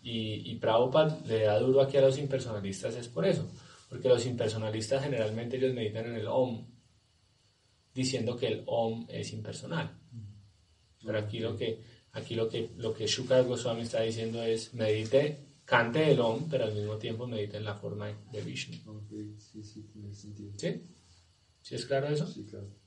Y, 0.02 0.50
y 0.50 0.56
Prabhupada 0.56 1.20
le 1.26 1.44
da 1.44 1.58
duro 1.60 1.80
aquí 1.80 1.96
a 1.96 2.00
los 2.00 2.18
impersonalistas 2.18 2.96
es 2.96 3.08
por 3.08 3.24
eso, 3.24 3.48
porque 3.88 4.08
los 4.08 4.26
impersonalistas 4.26 5.04
generalmente 5.04 5.56
ellos 5.56 5.74
meditan 5.74 6.06
en 6.06 6.16
el 6.16 6.26
Om, 6.26 6.66
diciendo 7.94 8.36
que 8.36 8.48
el 8.48 8.62
Om 8.66 9.06
es 9.08 9.32
impersonal. 9.32 9.96
Pero 11.04 11.18
aquí 11.18 11.38
lo 11.38 11.56
que 11.56 11.80
aquí 12.12 12.34
lo 12.34 12.48
que 12.48 12.70
lo 12.76 12.92
que 12.92 13.06
Shukadev 13.06 13.46
Goswami 13.46 13.82
está 13.82 14.02
diciendo 14.02 14.42
es 14.42 14.74
medite, 14.74 15.38
cante 15.64 16.10
el 16.10 16.20
Om, 16.20 16.48
pero 16.50 16.64
al 16.64 16.74
mismo 16.74 16.96
tiempo 16.96 17.26
medite 17.26 17.56
en 17.56 17.64
la 17.64 17.74
forma 17.74 18.08
de 18.08 18.40
Vishnu. 18.40 18.76
Ok, 18.86 19.10
sí, 19.38 19.62
sí, 19.62 19.82
tiene 19.92 20.14
sentido. 20.14 20.52
¿Sí? 20.56 20.82
¿Sí 21.60 21.74
es 21.76 21.86
claro 21.86 22.08
eso? 22.08 22.26
Sí, 22.26 22.44
claro. 22.44 22.81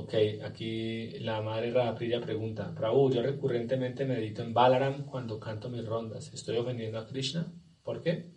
Ok, 0.00 0.14
aquí 0.44 1.10
la 1.20 1.42
madre 1.42 1.70
Radhapriya 1.72 2.20
pregunta, 2.22 2.74
Prabhu, 2.74 3.10
yo 3.12 3.20
recurrentemente 3.22 4.06
medito 4.06 4.42
en 4.42 4.54
Balaram 4.54 5.04
cuando 5.04 5.38
canto 5.38 5.68
mis 5.68 5.84
rondas. 5.84 6.32
¿Estoy 6.32 6.56
ofendiendo 6.56 6.98
a 6.98 7.06
Krishna? 7.06 7.52
¿Por 7.82 8.02
qué? 8.02 8.32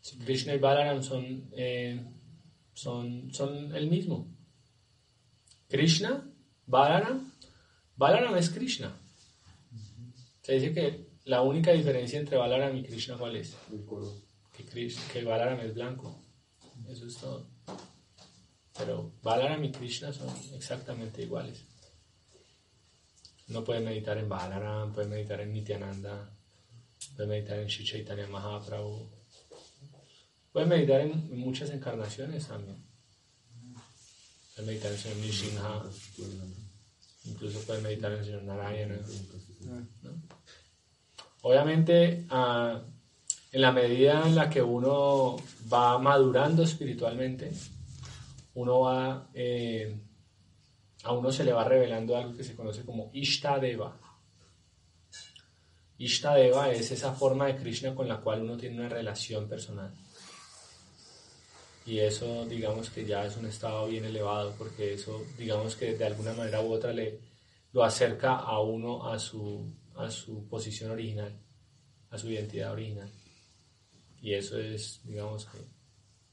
Si 0.00 0.16
Krishna 0.18 0.54
y 0.54 0.58
Balaram 0.58 1.02
son, 1.02 1.24
eh, 1.52 2.00
son, 2.72 3.32
son 3.34 3.74
el 3.76 3.86
mismo. 3.90 4.16
Krishna, 5.68 6.26
Balaram, 6.66 7.30
Balaram 7.96 8.34
es 8.36 8.48
Krishna. 8.48 8.96
Se 10.40 10.54
dice 10.54 10.72
que 10.72 11.06
la 11.24 11.42
única 11.42 11.72
diferencia 11.72 12.18
entre 12.18 12.38
Balaram 12.38 12.74
y 12.78 12.82
Krishna, 12.82 13.18
¿cuál 13.18 13.36
es? 13.36 13.54
El 13.70 13.84
que, 14.56 14.64
Krish- 14.64 15.06
que 15.12 15.22
Balaram 15.22 15.60
es 15.60 15.74
blanco. 15.74 16.24
Eso 16.88 17.06
es 17.06 17.16
todo. 17.18 17.46
Pero 18.76 19.12
Balaram 19.22 19.62
y 19.64 19.70
Krishna 19.70 20.12
son 20.12 20.28
exactamente 20.54 21.22
iguales. 21.22 21.64
No 23.48 23.62
puede 23.62 23.80
meditar 23.80 24.18
en 24.18 24.28
Balaram, 24.28 24.92
puede 24.92 25.06
meditar 25.06 25.40
en 25.40 25.52
Nityananda, 25.52 26.30
puede 27.14 27.28
meditar 27.28 27.58
en 27.58 27.68
Shri 27.68 27.84
Chaitanya 27.84 28.26
Mahaprabhu. 28.26 29.08
Puede 30.52 30.66
meditar 30.66 31.00
en, 31.00 31.38
muchas 31.38 31.70
encarnaciones 31.70 32.46
también. 32.48 32.82
Puede 34.54 34.66
meditar 34.68 34.90
en 34.90 34.96
el 34.96 35.02
Señor 35.02 35.18
Nishinha, 35.18 35.82
incluso 37.24 37.60
puede 37.60 37.82
meditar 37.82 38.12
en 38.12 38.18
el 38.18 38.24
Señor 38.24 38.42
Narayana. 38.44 38.98
Obviamente, 41.42 42.24
ah, 42.30 42.82
en 43.52 43.60
la 43.60 43.72
medida 43.72 44.26
en 44.26 44.34
la 44.34 44.48
que 44.48 44.62
uno 44.62 45.36
va 45.72 45.98
madurando 45.98 46.62
espiritualmente, 46.62 47.52
uno 48.54 48.80
va, 48.80 49.28
eh, 49.34 49.96
a 51.02 51.12
uno 51.12 51.32
se 51.32 51.44
le 51.44 51.52
va 51.52 51.64
revelando 51.64 52.16
algo 52.16 52.36
que 52.36 52.44
se 52.44 52.54
conoce 52.54 52.84
como 52.84 53.10
Ishtadeva. 53.12 54.00
Ishtadeva 55.98 56.70
es 56.72 56.90
esa 56.90 57.12
forma 57.12 57.46
de 57.46 57.56
Krishna 57.56 57.94
con 57.94 58.08
la 58.08 58.20
cual 58.20 58.42
uno 58.42 58.56
tiene 58.56 58.76
una 58.78 58.88
relación 58.88 59.48
personal. 59.48 59.92
Y 61.86 61.98
eso, 61.98 62.46
digamos 62.46 62.88
que 62.90 63.04
ya 63.04 63.26
es 63.26 63.36
un 63.36 63.46
estado 63.46 63.86
bien 63.86 64.04
elevado, 64.04 64.54
porque 64.56 64.94
eso, 64.94 65.22
digamos 65.36 65.76
que 65.76 65.94
de 65.94 66.06
alguna 66.06 66.32
manera 66.32 66.62
u 66.62 66.72
otra 66.72 66.92
le, 66.92 67.20
lo 67.72 67.84
acerca 67.84 68.36
a 68.36 68.60
uno 68.60 69.06
a 69.06 69.18
su, 69.18 69.70
a 69.96 70.10
su 70.10 70.48
posición 70.48 70.92
original, 70.92 71.36
a 72.10 72.16
su 72.16 72.30
identidad 72.30 72.72
original. 72.72 73.10
Y 74.22 74.32
eso 74.32 74.58
es, 74.58 75.00
digamos 75.04 75.44
que, 75.44 75.58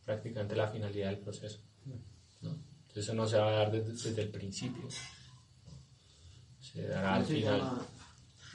prácticamente 0.05 0.55
la 0.55 0.69
finalidad 0.69 1.09
del 1.09 1.19
proceso. 1.19 1.59
Entonces 2.91 3.05
eso 3.05 3.13
no 3.13 3.25
se 3.25 3.37
va 3.37 3.47
a 3.47 3.51
dar 3.51 3.71
desde, 3.71 3.93
desde 4.09 4.21
el 4.23 4.29
principio. 4.29 4.83
Se 6.59 6.81
dará 6.87 7.15
al 7.15 7.23
¿Cómo 7.23 7.27
se 7.27 7.35
final. 7.39 7.87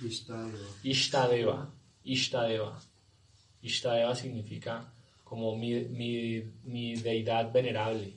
Ishtadeva. 0.03 0.68
Ishtadeva. 0.83 1.75
Ishtadeva. 2.05 2.83
Ishtadeva 3.62 4.14
significa 4.14 4.92
como 5.25 5.57
mi, 5.57 5.75
mi, 5.87 6.42
mi 6.64 6.96
deidad 6.96 7.51
venerable, 7.51 8.12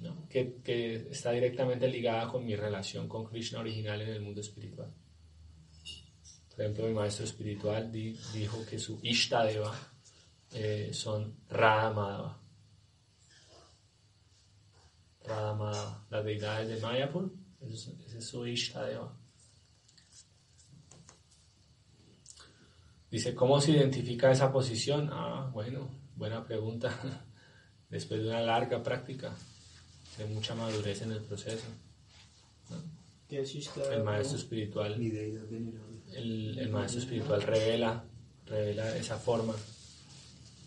¿no? 0.00 0.26
que, 0.28 0.56
que 0.64 1.08
está 1.10 1.30
directamente 1.30 1.86
ligada 1.86 2.26
con 2.28 2.44
mi 2.44 2.56
relación 2.56 3.06
con 3.06 3.26
Krishna 3.26 3.60
original 3.60 4.00
en 4.00 4.08
el 4.08 4.20
mundo 4.22 4.40
espiritual. 4.40 4.92
Por 6.50 6.60
ejemplo, 6.62 6.86
mi 6.88 6.94
maestro 6.94 7.24
espiritual 7.24 7.92
di- 7.92 8.18
dijo 8.32 8.64
que 8.66 8.78
su 8.78 8.98
Ishtadeva 9.02 9.72
eh, 10.52 10.90
son 10.92 11.36
Radha 11.48 11.90
Madhava. 11.92 12.39
Las 15.26 16.24
deidades 16.24 16.68
de 16.68 16.80
Mayapur, 16.80 17.32
ese 17.60 17.92
es- 18.16 18.24
su 18.26 18.46
Ishtadeva. 18.46 19.16
Dice, 23.10 23.34
¿cómo 23.34 23.60
se 23.60 23.72
identifica 23.72 24.30
esa 24.30 24.52
posición? 24.52 25.08
Ah, 25.12 25.50
bueno, 25.52 25.88
buena 26.16 26.44
pregunta. 26.44 26.90
Después 27.90 28.20
de 28.22 28.28
una 28.28 28.40
larga 28.40 28.82
práctica, 28.82 29.34
de 30.16 30.26
mucha 30.26 30.54
madurez 30.54 31.02
en 31.02 31.12
el 31.12 31.20
proceso. 31.22 31.66
¿Qué 33.28 33.40
es 33.40 33.54
Ishtadeva? 33.54 33.94
El 33.94 34.04
maestro 34.04 34.38
espiritual, 34.38 34.94
el, 36.14 36.58
el 36.58 36.68
maestro 36.70 37.00
espiritual 37.00 37.42
revela, 37.42 38.04
revela 38.46 38.96
esa 38.96 39.16
forma, 39.18 39.54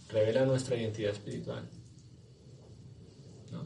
revela 0.09 0.45
nuestra 0.45 0.75
identidad 0.77 1.11
espiritual. 1.11 1.65
¿no? 3.51 3.65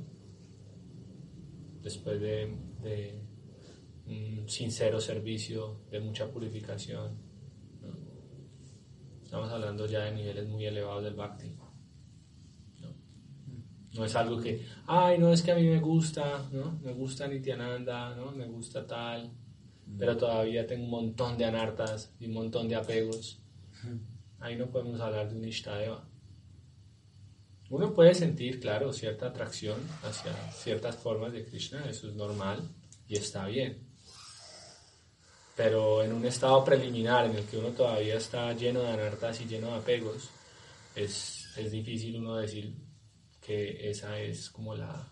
Después 1.88 2.20
de, 2.20 2.54
de 2.82 3.22
un 4.08 4.50
sincero 4.50 5.00
servicio, 5.00 5.86
de 5.90 6.02
mucha 6.02 6.30
purificación. 6.30 7.18
¿no? 7.82 7.88
Estamos 9.24 9.50
hablando 9.50 9.86
ya 9.86 10.02
de 10.02 10.12
niveles 10.12 10.50
muy 10.50 10.66
elevados 10.66 11.06
del 11.06 11.14
bhakti. 11.14 11.48
¿no? 12.82 12.94
No 13.94 14.04
es 14.04 14.14
algo 14.18 14.38
que, 14.42 14.66
ay, 14.86 15.18
no 15.18 15.32
es 15.32 15.42
que 15.42 15.54
a 15.54 15.56
mí 15.56 15.64
me 15.64 15.80
gusta, 15.80 16.46
¿no? 16.52 16.78
Me 16.84 16.92
gusta 16.92 17.26
Nityananda, 17.26 18.14
¿no? 18.18 18.34
Me 18.34 18.48
gusta 18.48 18.86
tal, 18.86 19.32
pero 19.98 20.18
todavía 20.18 20.68
tengo 20.68 20.84
un 20.84 20.92
montón 20.92 21.38
de 21.38 21.46
anartas 21.46 22.14
y 22.20 22.26
un 22.26 22.34
montón 22.34 22.68
de 22.68 22.76
apegos. 22.76 23.42
Ahí 24.42 24.58
no 24.58 24.68
podemos 24.68 25.00
hablar 25.00 25.30
de 25.30 25.38
un 25.38 25.46
Ishtadeva. 25.46 26.06
Uno 27.70 27.94
puede 27.94 28.14
sentir, 28.16 28.60
claro, 28.60 28.94
cierta 28.94 29.28
atracción 29.28 29.80
hacia 30.04 30.34
ciertas 30.52 30.96
formas 30.96 31.34
de 31.34 31.46
Krishna, 31.46 31.84
eso 31.90 32.08
es 32.08 32.16
normal 32.16 32.70
y 33.08 33.18
está 33.18 33.46
bien. 33.48 33.86
Pero 35.56 36.04
en 36.04 36.14
un 36.14 36.26
estado 36.26 36.64
preliminar 36.64 37.26
en 37.26 37.36
el 37.36 37.44
que 37.46 37.58
uno 37.58 37.70
todavía 37.70 38.16
está 38.18 38.54
lleno 38.54 38.82
de 38.82 38.90
anartas 38.90 39.42
y 39.42 39.46
lleno 39.46 39.68
de 39.68 39.78
apegos, 39.78 40.30
es, 40.96 41.48
es 41.58 41.72
difícil 41.72 42.16
uno 42.18 42.36
decir 42.38 42.74
que 43.42 43.90
esa 43.90 44.20
es 44.20 44.50
como 44.50 44.76
la 44.76 45.12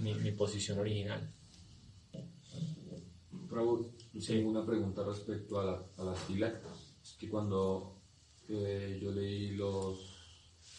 mi, 0.00 0.32
posición 0.32 0.78
original. 0.78 1.32
Prabhu, 3.48 3.92
yo 4.12 4.20
Sí. 4.20 4.34
tengo 4.34 4.50
una 4.50 4.64
pregunta 4.64 5.02
respecto 5.04 5.58
a 5.60 5.64
la, 5.64 5.82
a 5.98 6.04
la 6.04 6.14
tilak. 6.26 6.60
Es 7.02 7.12
que 7.14 7.28
cuando 7.28 7.98
eh, 8.48 8.98
yo 9.02 9.10
leí 9.10 9.50
los, 9.56 10.11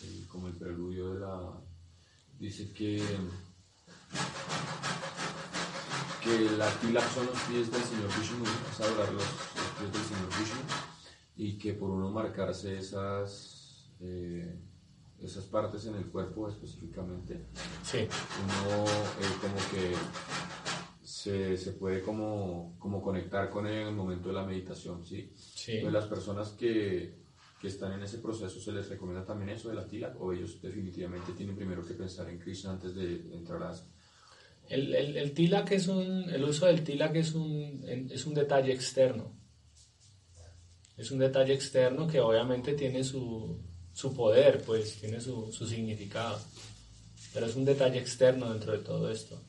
el- 0.04 0.28
como 0.28 0.48
el 0.48 0.54
preludio 0.56 1.14
de 1.14 1.20
la, 1.20 1.60
dice 2.40 2.72
que, 2.74 3.04
que 6.24 6.40
la 6.58 6.70
tilak 6.80 7.10
son 7.14 7.26
los 7.28 7.40
pies 7.42 7.72
del 7.72 7.84
Señor 7.84 8.08
Vishnu, 8.18 8.44
es 8.72 8.80
adorar 8.82 9.12
los, 9.14 9.24
los 9.24 9.70
pies 9.80 9.94
del 9.94 10.02
Señor 10.04 10.30
Vishnu, 10.40 10.62
y 11.36 11.58
que 11.58 11.74
por 11.74 11.90
uno 11.90 12.10
marcarse 12.10 12.78
esas, 12.78 13.92
eh, 14.00 14.60
esas 15.20 15.44
partes 15.46 15.86
en 15.86 15.96
el 15.96 16.06
cuerpo 16.08 16.48
específicamente, 16.50 17.46
Sí, 17.84 18.08
uno 18.44 18.86
eh, 18.86 19.38
como 19.42 19.56
que 19.72 19.94
se, 21.04 21.58
se 21.58 21.72
puede 21.74 22.02
como, 22.02 22.76
como 22.80 23.02
conectar 23.02 23.50
con 23.50 23.68
él 23.68 23.82
en 23.82 23.88
el 23.90 23.96
momento 23.96 24.30
de 24.30 24.36
la 24.36 24.46
meditación, 24.46 25.06
¿sí? 25.06 25.34
sí. 25.36 25.74
Entonces, 25.74 25.94
las 25.94 26.06
personas 26.10 26.50
que, 26.52 27.23
que 27.64 27.70
están 27.70 27.94
en 27.94 28.04
ese 28.04 28.18
proceso, 28.18 28.60
¿se 28.60 28.74
les 28.74 28.90
recomienda 28.90 29.24
también 29.24 29.52
eso 29.52 29.70
de 29.70 29.76
la 29.76 29.88
tila? 29.88 30.14
¿O 30.20 30.34
ellos 30.34 30.62
definitivamente 30.62 31.32
tienen 31.32 31.56
primero 31.56 31.82
que 31.88 31.94
pensar 31.94 32.30
en 32.30 32.38
Krishna 32.38 32.72
antes 32.72 32.94
de 32.94 33.34
entrar 33.34 33.64
a 33.64 33.74
El, 34.68 34.94
el, 34.94 35.16
el 35.16 35.32
tilak 35.32 35.72
es 35.72 35.88
un, 35.88 36.30
el 36.30 36.44
uso 36.44 36.66
del 36.66 36.84
tilak 36.84 37.16
es 37.16 37.34
un, 37.34 37.82
es 37.88 38.26
un 38.26 38.34
detalle 38.34 38.74
externo. 38.74 39.32
Es 40.98 41.10
un 41.12 41.20
detalle 41.20 41.54
externo 41.54 42.06
que 42.06 42.20
obviamente 42.20 42.74
tiene 42.74 43.02
su, 43.02 43.58
su 43.94 44.14
poder, 44.14 44.62
pues 44.66 44.98
tiene 45.00 45.22
su, 45.22 45.50
su 45.54 45.66
significado. 45.66 46.42
Pero 47.34 47.46
es 47.46 47.56
un 47.56 47.64
detalle 47.64 48.00
externo 48.00 48.52
dentro 48.52 48.74
de 48.74 48.80
todo 48.80 49.10
esto. 49.10 49.42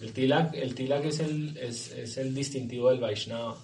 El 0.00 0.12
tilak, 0.12 0.52
el 0.54 0.74
tilak 0.74 1.04
es, 1.04 1.20
el, 1.20 1.56
es, 1.56 1.92
es 1.92 2.16
el 2.16 2.34
distintivo 2.34 2.90
del 2.90 2.98
Vaishnava. 2.98 3.56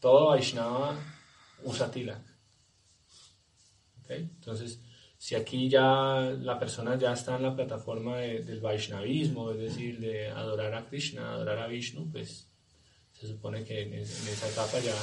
Todo 0.00 0.26
Vaishnava 0.26 0.98
usa 1.64 1.90
tilak. 1.90 2.31
¿Ok? 4.02 4.10
Entonces, 4.10 4.80
si 5.18 5.34
aquí 5.34 5.68
ya 5.68 6.34
la 6.40 6.58
persona 6.58 6.98
ya 6.98 7.12
está 7.12 7.36
en 7.36 7.42
la 7.44 7.54
plataforma 7.54 8.18
de- 8.18 8.42
del 8.42 8.60
Vaishnavismo, 8.60 9.52
es 9.52 9.58
decir, 9.58 9.98
de 10.00 10.28
adorar 10.28 10.74
a 10.74 10.84
Krishna, 10.86 11.32
adorar 11.32 11.58
a 11.58 11.66
Vishnu, 11.68 12.10
pues 12.10 12.48
se 13.12 13.26
supone 13.28 13.62
que 13.64 13.82
en, 13.82 13.94
es- 13.94 14.22
en 14.26 14.32
esa 14.32 14.48
etapa 14.48 14.78
ya 14.80 14.94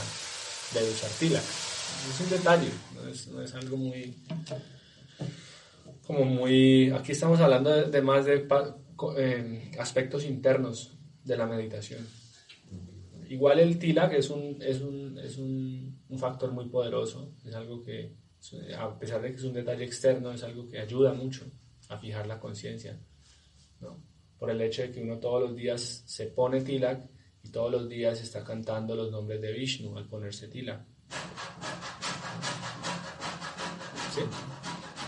debe 0.73 0.91
usar 0.91 1.09
tilak. 1.19 1.43
Es 1.43 2.19
un 2.21 2.29
detalle, 2.29 2.69
no 2.95 3.07
es, 3.09 3.27
no 3.27 3.41
es 3.41 3.53
algo 3.55 3.77
muy... 3.77 4.13
Como 6.05 6.25
muy... 6.25 6.89
Aquí 6.91 7.11
estamos 7.11 7.39
hablando 7.39 7.69
de, 7.69 7.89
de 7.89 8.01
más 8.01 8.25
de 8.25 8.47
eh, 9.17 9.71
aspectos 9.79 10.25
internos 10.25 10.97
de 11.23 11.37
la 11.37 11.45
meditación. 11.45 12.05
Igual 13.29 13.59
el 13.59 13.77
tilak 13.77 14.13
es 14.13 14.29
un, 14.31 14.59
es 14.61 14.81
un, 14.81 15.17
es 15.19 15.37
un, 15.37 15.99
un 16.09 16.17
factor 16.19 16.51
muy 16.51 16.67
poderoso, 16.67 17.31
es 17.45 17.53
algo 17.53 17.83
que, 17.83 18.15
a 18.77 18.97
pesar 18.99 19.21
de 19.21 19.31
que 19.31 19.37
es 19.37 19.43
un 19.43 19.53
detalle 19.53 19.83
externo, 19.85 20.31
es 20.31 20.43
algo 20.43 20.67
que 20.67 20.79
ayuda 20.79 21.13
mucho 21.13 21.45
a 21.89 21.97
fijar 21.97 22.25
la 22.27 22.39
conciencia, 22.39 22.99
¿no? 23.81 24.01
Por 24.37 24.49
el 24.49 24.61
hecho 24.61 24.83
de 24.83 24.91
que 24.91 25.01
uno 25.01 25.17
todos 25.19 25.41
los 25.49 25.55
días 25.55 26.03
se 26.05 26.27
pone 26.27 26.61
tilak 26.61 27.09
y 27.43 27.49
todos 27.49 27.71
los 27.71 27.89
días 27.89 28.21
está 28.21 28.43
cantando 28.43 28.95
los 28.95 29.11
nombres 29.11 29.41
de 29.41 29.51
Vishnu 29.53 29.97
al 29.97 30.07
ponerse 30.07 30.47
tilak. 30.47 30.81
¿Sí? 34.15 34.21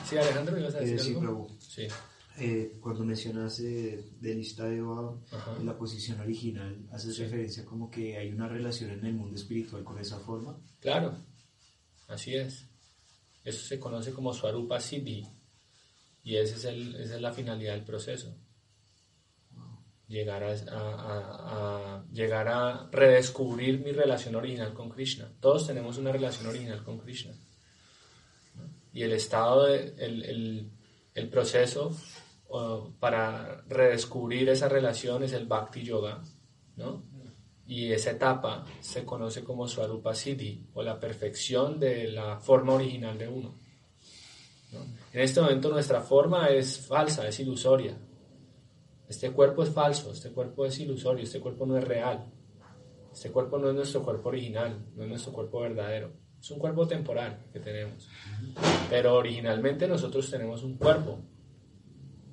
¿Sí, 0.09 0.17
Alejandro? 0.17 0.57
¿Ibas 0.59 0.75
a 0.75 0.79
decir 0.79 0.95
Eh, 0.95 0.99
sí, 0.99 1.09
algo? 1.11 1.21
Prabhu. 1.21 1.49
Sí. 1.59 1.87
Eh, 2.39 2.77
cuando 2.81 3.03
mencionas 3.05 3.59
eh, 3.59 4.03
de 4.19 4.35
lista 4.35 4.65
de 4.65 4.77
Eva, 4.77 5.15
la 5.63 5.77
posición 5.77 6.19
original, 6.21 6.87
haces 6.91 7.15
Sí. 7.15 7.23
referencia 7.23 7.65
como 7.65 7.89
que 7.89 8.17
hay 8.17 8.31
una 8.31 8.47
relación 8.47 8.91
en 8.91 9.05
el 9.05 9.13
mundo 9.13 9.35
espiritual 9.35 9.83
con 9.83 9.99
esa 9.99 10.19
forma. 10.19 10.57
Claro, 10.79 11.15
así 12.07 12.35
es. 12.35 12.67
Eso 13.43 13.65
se 13.65 13.79
conoce 13.79 14.13
como 14.13 14.33
Swarupa 14.33 14.79
Siddhi 14.79 15.27
y 16.23 16.35
es 16.35 16.51
esa 16.51 16.71
es 16.71 17.21
la 17.21 17.33
finalidad 17.33 17.73
del 17.73 17.83
proceso. 17.83 18.35
Llegar 20.07 20.43
a, 22.47 22.89
redescubrir 22.91 23.79
mi 23.79 23.91
relación 23.91 24.35
original 24.35 24.73
con 24.73 24.89
Krishna. 24.89 25.31
Todos 25.39 25.67
tenemos 25.67 25.97
una 25.97 26.11
relación 26.11 26.47
original 26.47 26.83
con 26.83 26.99
Krishna. 26.99 27.33
Y 28.93 29.03
el 29.03 29.13
estado, 29.13 29.67
de- 29.67 29.95
el, 31.15 31.29
proceso 31.29 31.95
para 32.99 33.61
redescubrir 33.69 34.49
esa 34.49 34.67
relación 34.67 35.23
es 35.23 35.31
el 35.31 35.45
Bhakti 35.45 35.83
Yoga, 35.83 36.21
¿no? 36.75 37.03
Y 37.71 37.93
esa 37.93 38.11
etapa 38.11 38.65
se 38.81 39.05
conoce 39.05 39.45
como 39.45 39.65
Swarupa 39.65 40.13
Siddhi, 40.13 40.67
o 40.73 40.83
la 40.83 40.99
perfección 40.99 41.79
de 41.79 42.11
la 42.11 42.37
forma 42.37 42.73
original 42.73 43.17
de 43.17 43.29
uno. 43.29 43.57
¿no? 44.73 44.79
En 45.13 45.21
este 45.21 45.39
momento 45.39 45.69
nuestra 45.69 46.01
forma 46.01 46.49
es 46.49 46.85
falsa, 46.85 47.25
es 47.25 47.39
ilusoria. 47.39 47.97
Este 49.07 49.31
cuerpo 49.31 49.63
es 49.63 49.69
falso, 49.69 50.11
este 50.11 50.33
cuerpo 50.33 50.65
es 50.65 50.77
ilusorio, 50.81 51.23
este 51.23 51.39
cuerpo 51.39 51.65
no 51.65 51.77
es 51.77 51.85
real. 51.85 52.29
Este 53.09 53.31
cuerpo 53.31 53.57
no 53.57 53.69
es 53.69 53.75
nuestro 53.75 54.03
cuerpo 54.03 54.27
original, 54.27 54.91
no 54.93 55.03
es 55.03 55.09
nuestro 55.09 55.31
cuerpo 55.31 55.61
verdadero. 55.61 56.11
Es 56.41 56.51
un 56.51 56.59
cuerpo 56.59 56.85
temporal 56.85 57.45
que 57.53 57.61
tenemos. 57.61 58.09
Pero 58.89 59.15
originalmente 59.15 59.87
nosotros 59.87 60.29
tenemos 60.29 60.61
un 60.63 60.75
cuerpo 60.75 61.19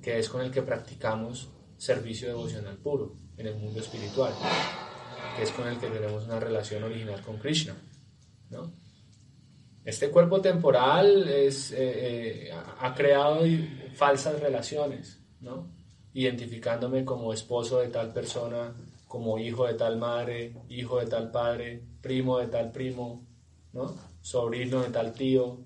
que 0.01 0.19
es 0.19 0.27
con 0.27 0.41
el 0.41 0.51
que 0.51 0.63
practicamos 0.63 1.49
servicio 1.77 2.27
devocional 2.27 2.77
puro 2.79 3.15
en 3.37 3.47
el 3.47 3.55
mundo 3.55 3.79
espiritual 3.79 4.33
es 5.39 5.51
con 5.51 5.67
el 5.67 5.77
que 5.77 5.89
tenemos 5.89 6.25
una 6.25 6.39
relación 6.39 6.83
original 6.83 7.21
con 7.21 7.37
Krishna. 7.37 7.75
¿no? 8.49 8.71
Este 9.85 10.09
cuerpo 10.09 10.41
temporal 10.41 11.27
es, 11.29 11.71
eh, 11.71 12.47
eh, 12.47 12.51
ha 12.51 12.93
creado 12.93 13.41
falsas 13.95 14.39
relaciones 14.39 15.19
¿no? 15.41 15.71
Identificándome 16.13 17.05
como 17.05 17.33
esposo 17.33 17.79
de 17.79 17.89
tal 17.89 18.11
persona, 18.11 18.73
como 19.07 19.39
hijo 19.39 19.65
de 19.65 19.75
tal 19.75 19.97
madre, 19.97 20.55
hijo 20.69 20.99
de 20.99 21.05
tal 21.05 21.31
padre, 21.31 21.83
primo 22.01 22.39
de 22.39 22.47
tal 22.47 22.71
primo, 22.71 23.27
¿no? 23.73 23.95
Sobrino 24.21 24.81
de 24.81 24.89
tal 24.89 25.13
tío, 25.13 25.63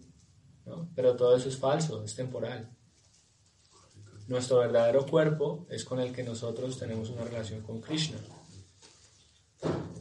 ¿no? 0.65 0.89
Pero 0.95 1.15
todo 1.15 1.35
eso 1.35 1.49
es 1.49 1.57
falso, 1.57 2.03
es 2.03 2.15
temporal. 2.15 2.69
Nuestro 4.27 4.59
verdadero 4.59 5.05
cuerpo 5.05 5.65
es 5.69 5.83
con 5.83 5.99
el 5.99 6.13
que 6.13 6.23
nosotros 6.23 6.77
tenemos 6.77 7.09
una 7.09 7.23
relación 7.23 7.61
con 7.61 7.81
Krishna. 7.81 8.17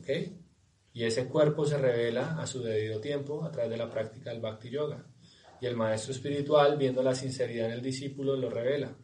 ¿Ok? 0.02 0.08
Y 0.94 1.04
ese 1.04 1.26
cuerpo 1.26 1.64
se 1.64 1.78
revela 1.78 2.40
a 2.40 2.46
su 2.46 2.60
debido 2.62 3.00
tiempo 3.00 3.44
a 3.44 3.50
través 3.50 3.70
de 3.70 3.78
la 3.78 3.88
práctica 3.88 4.30
del 4.30 4.40
Bhakti 4.40 4.68
Yoga. 4.68 5.06
Y 5.60 5.66
el 5.66 5.76
maestro 5.76 6.12
espiritual, 6.12 6.76
viendo 6.76 7.02
la 7.02 7.14
sinceridad 7.14 7.66
en 7.66 7.72
el 7.74 7.82
discípulo, 7.82 8.36
lo 8.36 8.50
revela. 8.50 8.94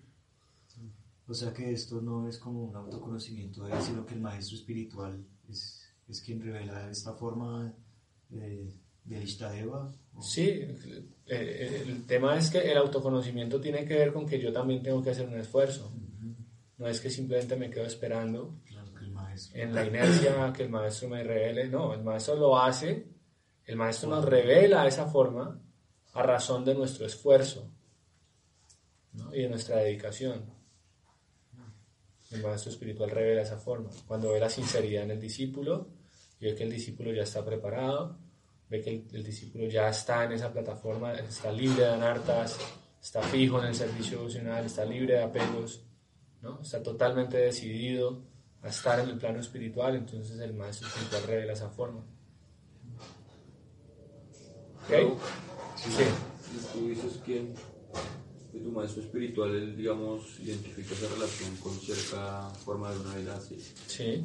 O 1.29 1.35
sea 1.35 1.53
que 1.53 1.73
esto 1.73 2.01
no 2.01 2.29
es 2.29 2.39
como 2.39 2.65
un 2.65 2.75
autoconocimiento 2.75 3.65
de 3.65 3.73
él, 3.75 3.83
sino 3.83 4.05
que 4.05 4.15
el 4.15 4.21
maestro 4.21 4.57
espiritual 4.57 5.25
es, 5.49 5.89
es 6.09 6.21
quien 6.21 6.43
revela 6.43 6.91
esta 6.91 7.13
forma 7.13 7.73
de, 8.29 8.75
de 9.05 9.23
Ishtadeva. 9.23 9.95
¿o? 10.15 10.23
Sí, 10.23 10.49
eh, 10.49 11.05
eh, 11.27 11.85
el 11.87 12.07
tema 12.07 12.37
es 12.37 12.51
que 12.51 12.59
el 12.59 12.77
autoconocimiento 12.77 13.61
tiene 13.61 13.85
que 13.85 13.95
ver 13.95 14.13
con 14.13 14.27
que 14.27 14.41
yo 14.41 14.53
también 14.53 14.83
tengo 14.83 15.03
que 15.03 15.11
hacer 15.11 15.29
un 15.29 15.39
esfuerzo. 15.39 15.93
No 16.79 16.87
es 16.87 17.01
que 17.01 17.11
simplemente 17.11 17.57
me 17.57 17.71
quedo 17.71 17.85
esperando 17.85 18.61
maestro. 19.39 19.63
en 19.63 19.75
la 19.75 19.85
inercia 19.85 20.53
que 20.53 20.63
el 20.65 20.71
maestro 20.71 21.09
me 21.09 21.23
revele. 21.23 21.69
No, 21.69 21.95
el 21.95 22.03
maestro 22.03 22.37
lo 22.37 22.59
hace, 22.59 23.07
el 23.65 23.77
maestro 23.77 24.11
nos 24.11 24.25
revela 24.25 24.87
esa 24.87 25.07
forma 25.07 25.61
a 26.15 26.23
razón 26.23 26.65
de 26.65 26.75
nuestro 26.75 27.07
esfuerzo 27.07 27.71
¿no? 29.13 29.35
y 29.35 29.43
de 29.43 29.49
nuestra 29.49 29.77
dedicación. 29.77 30.45
El 32.31 32.43
maestro 32.43 32.71
espiritual 32.71 33.11
revela 33.11 33.43
esa 33.43 33.59
forma. 33.59 33.91
Cuando 34.07 34.33
ve 34.33 34.41
la 34.41 34.51
sinceridad 34.51 35.05
en 35.05 35.13
el 35.13 35.21
discípulo 35.21 35.89
y 36.41 36.47
ve 36.47 36.55
que 36.55 36.65
el 36.65 36.71
discípulo 36.71 37.13
ya 37.13 37.23
está 37.23 37.45
preparado, 37.45 38.19
ve 38.69 38.83
que 38.83 38.91
el, 38.91 39.09
el 39.13 39.25
discípulo 39.25 39.67
ya 39.67 39.89
está 39.89 40.25
en 40.25 40.33
esa 40.33 40.53
plataforma, 40.53 41.15
está 41.15 41.51
libre 41.51 41.85
de 41.85 41.91
anartas, 41.91 42.59
está 43.01 43.23
fijo 43.23 43.61
en 43.61 43.69
el 43.69 43.75
servicio 43.75 44.19
devocional, 44.19 44.67
está 44.67 44.85
libre 44.85 45.15
de 45.15 45.23
apegos, 45.23 45.85
¿no? 46.43 46.61
está 46.61 46.83
totalmente 46.83 47.39
decidido 47.39 48.28
a 48.63 48.69
estar 48.69 48.99
en 49.01 49.09
el 49.11 49.19
plano 49.19 49.41
espiritual, 49.41 49.97
entonces 49.97 50.39
el 50.41 50.55
maestro 50.55 50.89
espiritual 50.89 51.23
revela 51.25 51.53
esa 51.53 51.69
forma. 51.69 52.01
¿Ok? 54.85 55.19
Sí. 55.77 55.91
Sí. 55.91 56.05
Tú 56.73 56.89
dices 56.89 57.19
que, 57.25 57.55
que 58.51 58.59
tu 58.59 58.73
maestro 58.73 59.03
espiritual, 59.03 59.55
él, 59.55 59.77
digamos, 59.77 60.41
identifica 60.41 60.95
esa 60.95 61.15
relación 61.15 61.57
con 61.57 61.73
cierta 61.75 62.51
forma 62.65 62.91
de 62.93 63.01
una 63.01 63.15
vida 63.15 63.37
así. 63.37 63.61
Sí, 63.87 64.25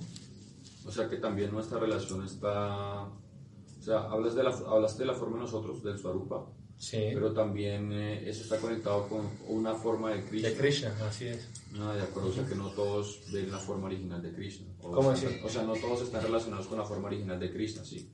O 0.85 0.91
sea 0.91 1.09
que 1.09 1.17
también 1.17 1.51
nuestra 1.51 1.79
relación 1.79 2.25
está... 2.25 3.03
O 3.03 3.85
sea, 3.85 4.03
hablas 4.03 4.33
de 4.35 4.43
la, 4.43 4.49
hablaste 4.49 5.03
de 5.03 5.07
la 5.07 5.13
forma 5.13 5.35
de 5.35 5.43
nosotros, 5.43 5.83
del 5.83 5.99
Swarupa, 5.99 6.45
sí. 6.83 7.11
pero 7.13 7.33
también 7.33 7.91
eh, 7.93 8.29
eso 8.29 8.43
está 8.43 8.57
conectado 8.57 9.07
con 9.07 9.29
una 9.47 9.73
forma 9.73 10.11
de 10.11 10.23
Krishna. 10.23 10.49
De 10.49 10.55
Krishna, 10.55 10.95
así 11.07 11.27
es. 11.27 11.47
No, 11.71 11.93
de 11.93 12.01
acuerdo, 12.01 12.29
o 12.29 12.33
sea 12.33 12.45
que 12.45 12.55
no 12.55 12.69
todos 12.71 13.21
ven 13.31 13.51
la 13.51 13.59
forma 13.59 13.87
original 13.87 14.21
de 14.21 14.33
Krishna. 14.33 14.67
O 14.81 14.91
¿Cómo 14.91 15.11
así? 15.11 15.27
O 15.43 15.49
sea, 15.49 15.63
no 15.63 15.73
todos 15.75 16.01
están 16.01 16.23
relacionados 16.23 16.67
con 16.67 16.77
la 16.77 16.85
forma 16.85 17.07
original 17.07 17.39
de 17.39 17.51
Krishna, 17.51 17.85
sí. 17.85 18.11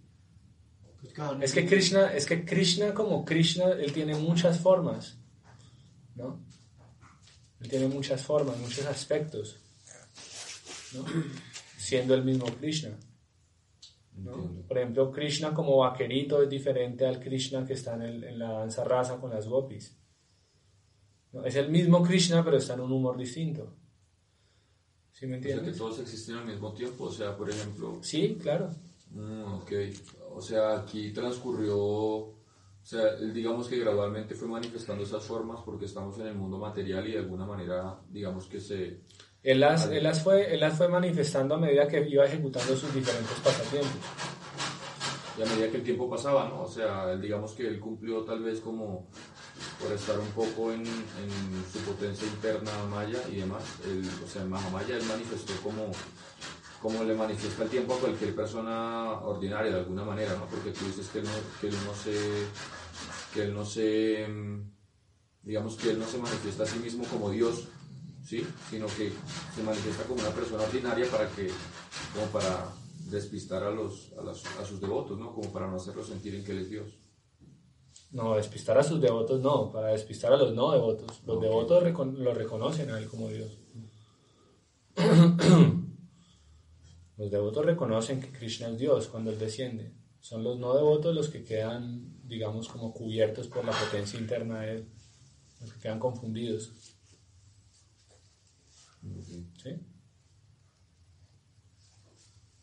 Pues 1.01 1.13
Es 1.41 1.53
que 1.53 1.65
Krishna, 1.65 2.13
es 2.13 2.25
que 2.25 2.45
Krishna 2.45 2.93
como 2.93 3.23
Krishna, 3.23 3.71
él 3.71 3.93
tiene 3.93 4.15
muchas 4.15 4.59
formas, 4.59 5.17
¿no? 6.15 6.39
Él 7.61 7.69
tiene 7.69 7.87
muchas 7.87 8.21
formas, 8.21 8.57
muchos 8.57 8.85
aspectos, 8.85 9.57
¿no? 10.93 11.05
Siendo 11.77 12.13
el 12.13 12.23
mismo 12.23 12.45
Krishna. 12.45 12.97
¿No? 14.23 14.63
Por 14.67 14.77
ejemplo, 14.77 15.11
Krishna 15.11 15.53
como 15.53 15.77
vaquerito 15.77 16.41
es 16.43 16.49
diferente 16.49 17.05
al 17.05 17.19
Krishna 17.19 17.65
que 17.65 17.73
está 17.73 17.95
en, 17.95 18.01
el- 18.03 18.23
en 18.23 18.39
la 18.39 18.51
danza 18.51 18.83
rasa 18.83 19.17
con 19.19 19.29
las 19.31 19.47
gopis. 19.47 19.97
¿no? 21.31 21.45
Es 21.45 21.55
el 21.55 21.69
mismo 21.69 22.01
Krishna, 22.03 22.43
pero 22.43 22.57
está 22.57 22.73
en 22.73 22.81
un 22.81 22.91
humor 22.91 23.17
distinto. 23.17 23.75
¿Sí 25.11 25.27
me 25.27 25.37
O 25.37 25.41
sea 25.41 25.47
que 25.51 25.55
entiendes? 25.57 25.77
todos 25.77 25.99
existen 25.99 26.35
al 26.37 26.45
mismo 26.45 26.73
tiempo, 26.73 27.05
o 27.05 27.11
sea, 27.11 27.35
por 27.35 27.49
ejemplo, 27.49 27.97
Sí, 28.01 28.37
claro. 28.41 28.69
Mm, 29.11 29.43
ok, 29.55 29.71
o 30.31 30.41
sea, 30.41 30.77
aquí 30.79 31.11
transcurrió, 31.11 31.75
o 31.77 32.35
sea, 32.81 33.15
digamos 33.15 33.67
que 33.67 33.79
gradualmente 33.79 34.35
fue 34.35 34.47
manifestando 34.47 35.03
esas 35.03 35.23
formas 35.23 35.61
porque 35.65 35.85
estamos 35.85 36.17
en 36.19 36.27
el 36.27 36.35
mundo 36.35 36.57
material 36.57 37.07
y 37.07 37.13
de 37.13 37.19
alguna 37.19 37.45
manera, 37.45 37.99
digamos 38.09 38.45
que 38.47 38.59
se... 38.59 39.01
Él 39.43 39.59
las, 39.61 39.85
él, 39.87 40.03
las 40.03 40.21
fue, 40.21 40.53
él 40.53 40.59
las 40.59 40.77
fue 40.77 40.87
manifestando 40.89 41.55
a 41.55 41.57
medida 41.57 41.87
que 41.87 42.05
iba 42.07 42.25
ejecutando 42.25 42.75
sus 42.75 42.93
diferentes 42.93 43.37
pasatiempos. 43.39 43.91
Y 45.37 45.41
a 45.41 45.45
medida 45.45 45.69
que 45.71 45.77
el 45.77 45.83
tiempo 45.83 46.09
pasaba, 46.09 46.49
¿no? 46.49 46.63
O 46.63 46.67
sea, 46.67 47.11
él, 47.13 47.21
digamos 47.21 47.53
que 47.53 47.65
él 47.65 47.79
cumplió 47.79 48.23
tal 48.25 48.43
vez 48.43 48.59
como 48.59 49.07
por 49.81 49.91
estar 49.93 50.19
un 50.19 50.27
poco 50.31 50.73
en, 50.73 50.81
en 50.81 51.65
su 51.71 51.79
potencia 51.79 52.27
interna 52.27 52.71
maya 52.89 53.19
y 53.31 53.37
demás. 53.37 53.63
Él, 53.85 54.01
o 54.23 54.27
sea, 54.27 54.41
en 54.41 54.49
Mahamaya 54.49 54.97
él 54.97 55.03
manifestó 55.05 55.53
como, 55.63 55.89
como 56.81 57.03
le 57.05 57.15
manifiesta 57.15 57.63
el 57.63 57.69
tiempo 57.69 57.93
a 57.93 57.99
cualquier 57.99 58.35
persona 58.35 59.11
ordinaria 59.21 59.71
de 59.71 59.79
alguna 59.79 60.03
manera, 60.03 60.33
¿no? 60.35 60.45
Porque 60.47 60.71
tú 60.71 60.83
dices 60.85 61.07
que 61.07 61.19
él 61.19 61.25
no, 61.25 61.31
que 61.61 61.67
él 61.67 61.75
no 61.85 61.93
se... 61.95 62.47
Que 63.33 63.43
él 63.43 63.53
no 63.53 63.63
se... 63.63 64.27
mm, 64.27 64.71
Digamos 65.43 65.77
que 65.77 65.91
él 65.91 65.99
no 65.99 66.05
se 66.05 66.17
manifiesta 66.17 66.63
a 66.63 66.67
sí 66.67 66.79
mismo 66.79 67.05
como 67.05 67.29
Dios, 67.29 67.69
¿sí? 68.29 68.45
Sino 68.69 68.85
que 68.87 69.11
se 69.55 69.63
manifiesta 69.63 70.03
como 70.03 70.21
una 70.21 70.29
persona 70.29 70.63
ordinaria 70.63 71.09
para 71.09 71.27
que... 71.29 71.49
Como 72.13 72.27
para 72.27 72.71
despistar 73.09 73.63
a, 73.63 73.71
los, 73.71 74.11
a, 74.19 74.21
las- 74.23 74.45
a 74.59 74.65
sus 74.65 74.79
devotos, 74.79 75.17
¿no? 75.17 75.33
Como 75.33 75.51
para 75.51 75.67
no 75.67 75.77
hacerlos 75.77 76.07
sentir 76.07 76.35
en 76.35 76.43
que 76.43 76.51
él 76.51 76.59
es 76.59 76.69
Dios. 76.69 76.93
No, 78.11 78.35
despistar 78.35 78.77
a 78.77 78.83
sus 78.83 79.01
devotos 79.01 79.39
no, 79.41 79.71
para 79.71 79.87
despistar 79.89 80.31
a 80.33 80.37
los 80.37 80.53
no 80.53 80.71
devotos. 80.71 81.21
Los 81.25 81.41
devotos 81.41 81.83
recon- 81.83 82.17
lo 82.17 82.33
reconocen 82.33 82.89
a 82.91 82.99
él 82.99 83.07
como 83.07 83.29
Dios. 83.29 83.57
los 87.17 87.31
devotos 87.31 87.65
reconocen 87.65 88.19
que 88.21 88.31
Krishna 88.31 88.69
es 88.69 88.77
Dios 88.77 89.07
cuando 89.07 89.31
él 89.31 89.39
desciende. 89.39 89.93
Son 90.19 90.43
los 90.43 90.57
no 90.59 90.75
devotos 90.75 91.15
los 91.15 91.29
que 91.29 91.43
quedan, 91.43 92.19
digamos, 92.27 92.67
como 92.67 92.93
cubiertos 92.93 93.47
por 93.47 93.63
la 93.65 93.71
potencia 93.71 94.19
interna 94.19 94.61
de 94.61 94.71
él, 94.77 94.89
los 95.61 95.73
que 95.73 95.79
quedan 95.79 95.99
confundidos. 95.99 96.71
¿Sí? 99.01 99.69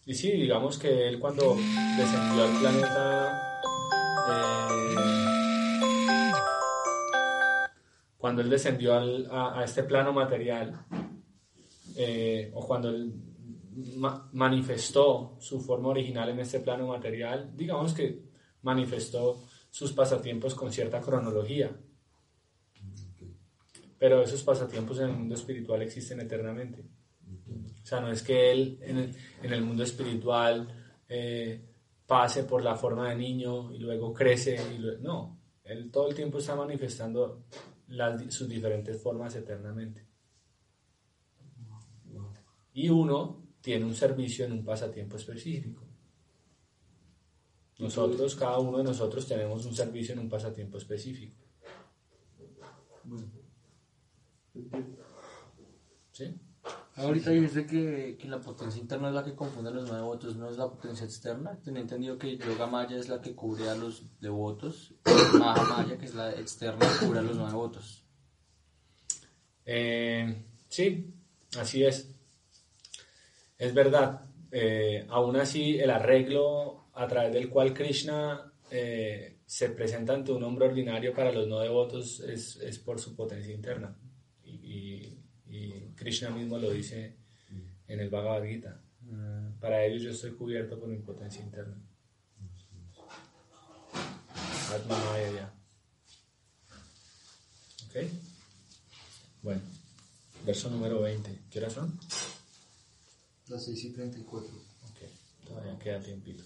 Y 0.06 0.14
sí, 0.14 0.30
digamos 0.32 0.78
que 0.78 1.08
él 1.08 1.18
cuando 1.18 1.56
descendió 1.56 2.44
al 2.44 2.60
planeta, 2.60 3.60
eh, 4.30 4.66
cuando 8.16 8.42
él 8.42 8.50
descendió 8.50 8.94
al- 8.94 9.28
a, 9.30 9.62
este 9.64 9.82
plano 9.82 10.12
material, 10.12 10.84
eh, 11.96 12.50
o 12.54 12.66
cuando 12.66 12.88
él 12.90 13.12
ma- 13.96 14.28
manifestó 14.32 15.36
su 15.40 15.60
forma 15.60 15.88
original 15.88 16.28
en 16.28 16.40
este 16.40 16.60
plano 16.60 16.86
material, 16.86 17.50
digamos 17.56 17.92
que 17.92 18.22
manifestó 18.62 19.42
sus 19.70 19.92
pasatiempos 19.92 20.54
con 20.54 20.72
cierta 20.72 21.00
cronología. 21.00 21.76
Pero 23.98 24.22
esos 24.22 24.42
pasatiempos 24.42 24.98
en 24.98 25.10
el 25.10 25.16
mundo 25.16 25.34
espiritual 25.34 25.82
existen 25.82 26.20
eternamente. 26.20 26.84
O 27.82 27.86
sea, 27.86 28.00
no 28.00 28.10
es 28.10 28.22
que 28.22 28.50
él 28.52 28.78
en 28.82 28.98
el, 28.98 29.16
en 29.42 29.52
el 29.52 29.62
mundo 29.62 29.82
espiritual 29.82 30.68
eh, 31.08 31.64
pase 32.06 32.44
por 32.44 32.62
la 32.62 32.76
forma 32.76 33.08
de 33.08 33.16
niño 33.16 33.72
y 33.72 33.78
luego 33.78 34.12
crece. 34.12 34.56
Y 34.74 35.02
no, 35.02 35.40
él 35.64 35.90
todo 35.90 36.08
el 36.08 36.14
tiempo 36.14 36.38
está 36.38 36.54
manifestando 36.54 37.44
las 37.88 38.34
sus 38.34 38.48
diferentes 38.48 39.00
formas 39.00 39.34
eternamente. 39.36 40.06
Y 42.72 42.88
uno 42.88 43.46
tiene 43.60 43.84
un 43.84 43.94
servicio 43.94 44.44
en 44.44 44.52
un 44.52 44.64
pasatiempo 44.64 45.16
específico. 45.16 45.82
Nosotros, 47.78 48.34
cada 48.36 48.58
uno 48.58 48.78
de 48.78 48.84
nosotros 48.84 49.26
tenemos 49.26 49.66
un 49.66 49.74
servicio 49.74 50.14
en 50.14 50.20
un 50.20 50.28
pasatiempo 50.28 50.78
específico. 50.78 51.36
¿Sí? 56.12 56.34
Ahorita 56.96 57.30
dice 57.30 57.66
que, 57.66 58.16
que 58.18 58.26
la 58.26 58.40
potencia 58.40 58.80
interna 58.80 59.08
es 59.08 59.14
la 59.14 59.24
que 59.24 59.34
confunde 59.34 59.68
a 59.68 59.72
los 59.72 59.86
no 59.86 59.96
devotos, 59.96 60.34
no 60.36 60.48
es 60.48 60.56
la 60.56 60.66
potencia 60.66 61.04
externa. 61.04 61.58
Tenía 61.62 61.82
entendido 61.82 62.16
que 62.16 62.38
Yoga 62.38 62.66
Maya 62.66 62.96
es 62.96 63.10
la 63.10 63.20
que 63.20 63.34
cubre 63.34 63.68
a 63.68 63.74
los 63.74 64.18
devotos, 64.18 64.94
Maha 65.38 65.62
Maya, 65.64 65.98
que 65.98 66.06
es 66.06 66.14
la 66.14 66.32
externa, 66.32 66.86
cubre 66.98 67.18
a 67.18 67.22
los 67.22 67.36
no 67.36 67.46
devotos. 67.46 68.02
Eh, 69.66 70.42
sí, 70.68 71.14
así 71.58 71.84
es. 71.84 72.08
Es 73.58 73.74
verdad. 73.74 74.22
Eh, 74.50 75.06
aún 75.10 75.36
así, 75.36 75.78
el 75.78 75.90
arreglo 75.90 76.88
a 76.94 77.06
través 77.06 77.34
del 77.34 77.50
cual 77.50 77.74
Krishna 77.74 78.54
eh, 78.70 79.40
se 79.44 79.68
presenta 79.68 80.14
ante 80.14 80.32
un 80.32 80.42
hombre 80.44 80.68
ordinario 80.68 81.12
para 81.12 81.30
los 81.30 81.46
no 81.46 81.60
devotos 81.60 82.20
es, 82.20 82.56
es 82.56 82.78
por 82.78 82.98
su 82.98 83.14
potencia 83.14 83.52
interna. 83.52 83.94
Krishna 85.96 86.30
mismo 86.30 86.58
lo 86.58 86.70
dice 86.70 87.16
en 87.88 88.00
el 88.00 88.10
Bhagavad 88.10 88.44
Gita. 88.44 88.80
Para 89.60 89.84
ellos 89.84 90.02
yo 90.02 90.10
estoy 90.10 90.32
cubierto 90.32 90.78
por 90.78 90.88
mi 90.88 90.98
potencia 90.98 91.42
interna. 91.42 91.76
Atma 94.72 94.98
Maya 94.98 95.52
¿Ok? 97.86 98.10
Bueno, 99.42 99.62
verso 100.44 100.68
número 100.70 101.00
20. 101.00 101.38
¿Qué 101.50 101.58
hora 101.60 101.70
son? 101.70 101.98
Las 103.48 103.64
6 103.64 103.84
y 103.84 103.92
34. 103.92 104.48
Ok, 104.48 105.46
todavía 105.46 105.78
queda 105.78 106.00
tiempito. 106.00 106.42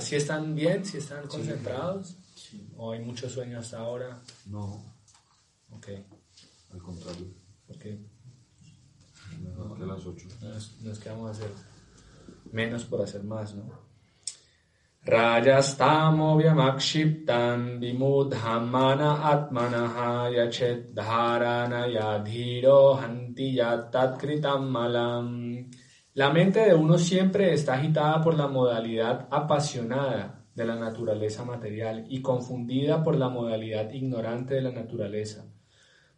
¿Si 0.00 0.16
están 0.16 0.54
bien? 0.54 0.84
¿Si 0.84 0.98
están 0.98 1.26
concentrados? 1.28 2.16
¿O 2.76 2.92
hay 2.92 3.00
mucho 3.00 3.28
sueño 3.28 3.58
hasta 3.58 3.78
ahora? 3.78 4.20
No. 4.46 4.94
Ok. 5.70 5.88
Al 6.72 6.82
contrario. 6.82 7.39
¿Por 7.70 7.78
qué? 7.78 7.96
Mejor 9.40 9.78
que 9.78 9.86
las 9.86 10.04
8. 10.04 10.26
No 10.82 10.90
es 10.90 10.98
que 10.98 11.08
vamos 11.08 11.28
a 11.28 11.30
hacer 11.30 11.50
menos 12.50 12.84
por 12.84 13.00
hacer 13.00 13.22
más, 13.22 13.54
¿no? 13.54 13.62
Atmanaha 19.32 20.30
yachet 20.34 20.92
dharana 20.92 21.86
yadhiro 21.86 22.96
hanti 22.96 23.54
yatat 23.54 24.20
malam. 24.58 25.70
La 26.14 26.30
mente 26.30 26.58
de 26.66 26.74
uno 26.74 26.98
siempre 26.98 27.52
está 27.52 27.74
agitada 27.74 28.20
por 28.20 28.34
la 28.34 28.48
modalidad 28.48 29.28
apasionada 29.30 30.44
de 30.56 30.64
la 30.64 30.74
naturaleza 30.74 31.44
material 31.44 32.04
y 32.08 32.20
confundida 32.20 33.04
por 33.04 33.14
la 33.14 33.28
modalidad 33.28 33.92
ignorante 33.92 34.54
de 34.54 34.62
la 34.62 34.72
naturaleza. 34.72 35.44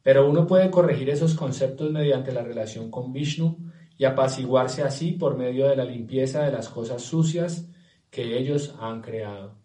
Pero 0.03 0.28
uno 0.28 0.46
puede 0.46 0.70
corregir 0.70 1.11
esos 1.11 1.34
conceptos 1.34 1.90
mediante 1.90 2.32
la 2.32 2.42
relación 2.42 2.90
con 2.90 3.12
Vishnu 3.12 3.70
y 3.96 4.05
apaciguarse 4.05 4.82
así 4.82 5.12
por 5.12 5.36
medio 5.36 5.68
de 5.68 5.76
la 5.76 5.84
limpieza 5.84 6.44
de 6.44 6.53
las 6.53 6.68
cosas 6.68 7.03
sucias 7.03 7.68
que 8.11 8.36
ellos 8.36 8.74
han 8.80 9.00
creado. 9.00 9.62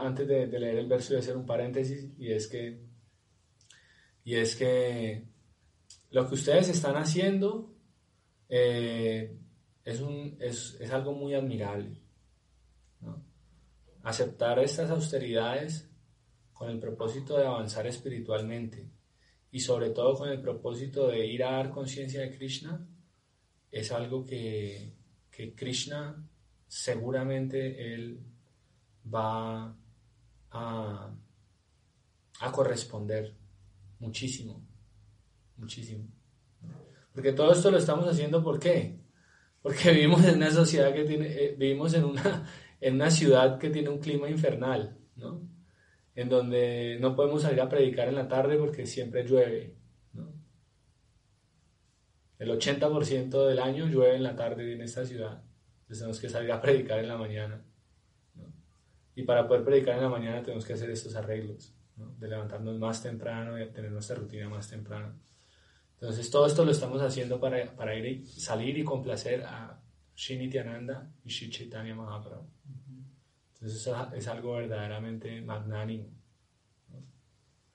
Antes 0.00 0.26
de, 0.26 0.46
leer 0.46 0.78
el 0.78 0.86
verso 0.86 1.10
voy 1.10 1.16
a 1.16 1.20
hacer 1.20 1.36
un 1.36 1.46
paréntesis 1.46 2.08
y 2.18 2.32
es 2.32 2.48
que 2.48 2.80
y 4.24 4.34
es 4.34 4.56
que 4.56 5.24
lo 6.10 6.28
que 6.28 6.34
ustedes 6.34 6.68
están 6.68 6.96
haciendo 6.96 7.74
eh, 8.48 9.38
es, 9.84 10.00
un, 10.00 10.36
es, 10.38 10.78
algo 10.90 11.12
muy 11.12 11.34
admirable. 11.34 12.02
Aceptar 14.02 14.58
estas 14.58 14.90
austeridades 14.90 15.87
con 16.58 16.70
el 16.70 16.80
propósito 16.80 17.38
de 17.38 17.46
avanzar 17.46 17.86
espiritualmente 17.86 18.90
y 19.52 19.60
sobre 19.60 19.90
todo 19.90 20.16
con 20.16 20.28
el 20.28 20.40
propósito 20.40 21.06
de 21.06 21.24
ir 21.24 21.44
a 21.44 21.52
dar 21.52 21.70
conciencia 21.70 22.20
de 22.20 22.36
Krishna, 22.36 22.84
es 23.70 23.92
algo 23.92 24.26
que, 24.26 24.92
que 25.30 25.54
Krishna 25.54 26.20
seguramente 26.66 27.94
él 27.94 28.20
va 29.14 29.72
a, 30.50 31.14
a 32.40 32.52
corresponder 32.52 33.36
muchísimo, 34.00 34.60
muchísimo. 35.58 36.08
Porque 37.12 37.34
todo 37.34 37.52
esto 37.52 37.70
lo 37.70 37.78
estamos 37.78 38.08
haciendo 38.08 38.42
¿por 38.42 38.58
qué? 38.58 38.98
Porque 39.62 39.90
vivimos 39.92 40.24
en 40.24 40.34
una 40.34 40.50
sociedad 40.50 40.92
que 40.92 41.04
tiene, 41.04 41.28
eh, 41.28 41.54
vivimos 41.56 41.94
en 41.94 42.02
una, 42.02 42.50
en 42.80 42.94
una 42.94 43.12
ciudad 43.12 43.60
que 43.60 43.70
tiene 43.70 43.90
un 43.90 44.00
clima 44.00 44.28
infernal, 44.28 44.98
¿no? 45.14 45.47
En 46.18 46.28
donde 46.28 46.98
no 47.00 47.14
podemos 47.14 47.42
salir 47.42 47.60
a 47.60 47.68
predicar 47.68 48.08
en 48.08 48.16
la 48.16 48.26
tarde 48.26 48.58
porque 48.58 48.86
siempre 48.86 49.22
llueve. 49.22 49.76
¿no? 50.14 50.32
El 52.40 52.50
80% 52.50 53.46
del 53.46 53.60
año 53.60 53.86
llueve 53.86 54.16
en 54.16 54.24
la 54.24 54.34
tarde 54.34 54.72
en 54.72 54.80
esta 54.80 55.06
ciudad. 55.06 55.44
Entonces 55.82 55.98
tenemos 55.98 56.18
que 56.18 56.28
salir 56.28 56.50
a 56.50 56.60
predicar 56.60 56.98
en 56.98 57.06
la 57.06 57.16
mañana. 57.16 57.64
¿no? 58.34 58.52
Y 59.14 59.22
para 59.22 59.46
poder 59.46 59.62
predicar 59.62 59.94
en 59.94 60.02
la 60.02 60.08
mañana 60.08 60.42
tenemos 60.42 60.64
que 60.66 60.72
hacer 60.72 60.90
estos 60.90 61.14
arreglos, 61.14 61.72
¿no? 61.94 62.12
de 62.18 62.26
levantarnos 62.26 62.76
más 62.80 63.00
temprano 63.00 63.56
y 63.56 63.70
tener 63.70 63.92
nuestra 63.92 64.16
rutina 64.16 64.48
más 64.48 64.68
temprano. 64.68 65.16
Entonces 66.00 66.28
todo 66.32 66.48
esto 66.48 66.64
lo 66.64 66.72
estamos 66.72 67.00
haciendo 67.00 67.38
para, 67.38 67.76
para 67.76 67.94
ir 67.94 68.06
y 68.06 68.26
salir 68.26 68.76
y 68.76 68.82
complacer 68.82 69.44
a 69.44 69.80
Shinityananda 70.16 71.12
y 71.22 71.28
Shri 71.28 71.48
Chaitanya 71.48 71.94
Mahaprabhu. 71.94 72.57
Entonces 73.60 73.92
es 74.14 74.28
algo 74.28 74.54
verdaderamente 74.54 75.40
magnánimo. 75.40 76.10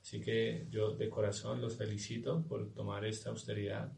Así 0.01 0.21
que 0.21 0.67
yo 0.69 0.95
de 0.95 1.09
corazón 1.09 1.61
los 1.61 1.77
felicito 1.77 2.45
por 2.45 2.73
tomar 2.73 3.05
esta 3.05 3.29
austeridad, 3.29 3.91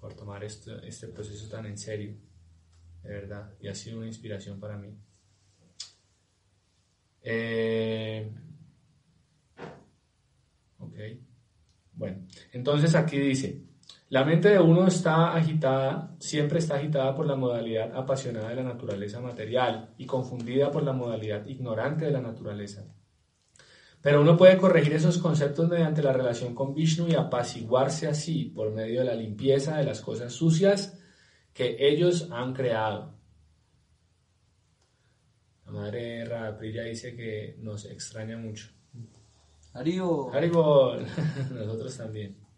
por 0.00 0.14
tomar 0.14 0.44
este, 0.44 1.08
proceso 1.08 1.48
tan 1.48 1.66
en 1.66 1.78
serio, 1.78 2.16
de 3.02 3.08
verdad, 3.08 3.54
y 3.60 3.68
ha 3.68 3.74
sido 3.74 3.98
una 3.98 4.06
inspiración 4.06 4.58
para 4.58 4.76
mí. 4.76 4.96
Eh, 7.22 8.32
ok, 10.78 10.94
bueno, 11.92 12.26
entonces 12.52 12.94
aquí 12.94 13.18
dice, 13.18 13.62
la 14.10 14.24
mente 14.24 14.48
de 14.48 14.58
uno 14.58 14.88
está 14.88 15.36
agitada, 15.36 16.16
siempre 16.18 16.58
está 16.58 16.74
agitada 16.74 17.14
por 17.14 17.26
la 17.26 17.36
modalidad 17.36 17.96
apasionada 17.96 18.48
de 18.48 18.56
la 18.56 18.64
naturaleza 18.64 19.20
material 19.20 19.94
y 19.98 20.06
confundida 20.06 20.72
por 20.72 20.82
la 20.82 20.92
modalidad 20.92 21.46
ignorante 21.46 22.06
de 22.06 22.10
la 22.10 22.20
naturaleza. 22.20 22.92
Pero 24.02 24.20
uno 24.20 24.36
puede 24.36 24.56
corregir 24.56 24.94
esos 24.94 25.18
conceptos 25.18 25.68
mediante 25.68 26.02
la 26.02 26.12
relación 26.12 26.56
con 26.56 26.74
Vishnu 26.74 27.06
y 27.06 27.14
apaciguarse 27.14 28.08
así 28.08 28.46
por 28.46 28.72
medio 28.72 29.00
de 29.00 29.06
la 29.06 29.14
limpieza 29.14 29.76
de 29.76 29.84
las 29.84 30.00
cosas 30.00 30.32
sucias 30.32 30.98
que 31.52 31.76
ellos 31.78 32.30
han 32.32 32.52
creado. 32.52 33.14
La 35.66 35.70
madre 35.70 36.24
Radhapriya 36.24 36.82
dice 36.82 37.14
que 37.14 37.58
nos 37.60 37.84
extraña 37.84 38.36
mucho. 38.36 38.70
Haribol. 39.72 40.34
Haribol. 40.34 41.06
Nosotros 41.54 41.96
también. 41.96 42.49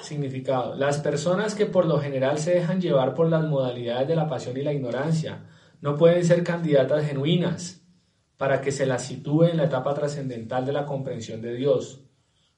Significado. 0.00 0.74
Las 0.74 0.98
personas 0.98 1.54
que 1.54 1.66
por 1.66 1.86
lo 1.86 1.98
general 1.98 2.38
se 2.38 2.54
dejan 2.54 2.80
llevar 2.80 3.14
por 3.14 3.28
las 3.28 3.44
modalidades 3.44 4.08
de 4.08 4.16
la 4.16 4.28
pasión 4.28 4.56
y 4.56 4.62
la 4.62 4.72
ignorancia 4.72 5.46
no 5.80 5.96
pueden 5.96 6.24
ser 6.24 6.42
candidatas 6.42 7.06
genuinas 7.06 7.82
para 8.36 8.60
que 8.60 8.72
se 8.72 8.86
las 8.86 9.04
sitúe 9.04 9.44
en 9.44 9.56
la 9.56 9.64
etapa 9.64 9.94
trascendental 9.94 10.66
de 10.66 10.72
la 10.72 10.84
comprensión 10.84 11.40
de 11.40 11.54
Dios. 11.54 12.04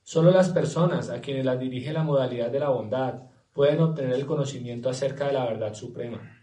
Solo 0.03 0.30
las 0.30 0.49
personas 0.51 1.11
a 1.11 1.20
quienes 1.20 1.45
las 1.45 1.59
dirige 1.59 1.93
la 1.93 2.03
modalidad 2.03 2.51
de 2.51 2.61
la 2.61 2.70
bondad 2.70 3.22
pueden 3.53 3.80
obtener 3.80 4.14
el 4.14 4.26
conocimiento 4.26 4.89
acerca 4.89 5.26
de 5.26 5.32
la 5.32 5.45
verdad 5.45 5.74
suprema. 5.74 6.37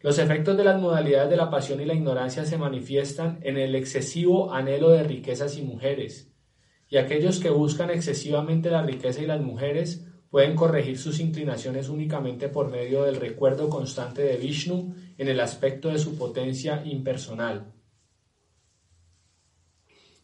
Los 0.00 0.18
efectos 0.18 0.56
de 0.56 0.64
las 0.64 0.80
modalidades 0.80 1.28
de 1.28 1.36
la 1.36 1.50
pasión 1.50 1.80
y 1.80 1.84
la 1.84 1.94
ignorancia 1.94 2.46
se 2.46 2.56
manifiestan 2.56 3.38
en 3.42 3.58
el 3.58 3.74
excesivo 3.74 4.52
anhelo 4.52 4.90
de 4.90 5.02
riquezas 5.02 5.58
y 5.58 5.62
mujeres, 5.62 6.32
y 6.88 6.96
aquellos 6.96 7.38
que 7.38 7.50
buscan 7.50 7.90
excesivamente 7.90 8.70
la 8.70 8.82
riqueza 8.82 9.22
y 9.22 9.26
las 9.26 9.40
mujeres 9.40 10.09
pueden 10.30 10.54
corregir 10.54 10.96
sus 10.96 11.18
inclinaciones 11.18 11.88
únicamente 11.88 12.48
por 12.48 12.70
medio 12.70 13.02
del 13.02 13.16
recuerdo 13.16 13.68
constante 13.68 14.22
de 14.22 14.36
Vishnu 14.36 14.94
en 15.18 15.28
el 15.28 15.40
aspecto 15.40 15.88
de 15.88 15.98
su 15.98 16.16
potencia 16.16 16.82
impersonal. 16.84 17.72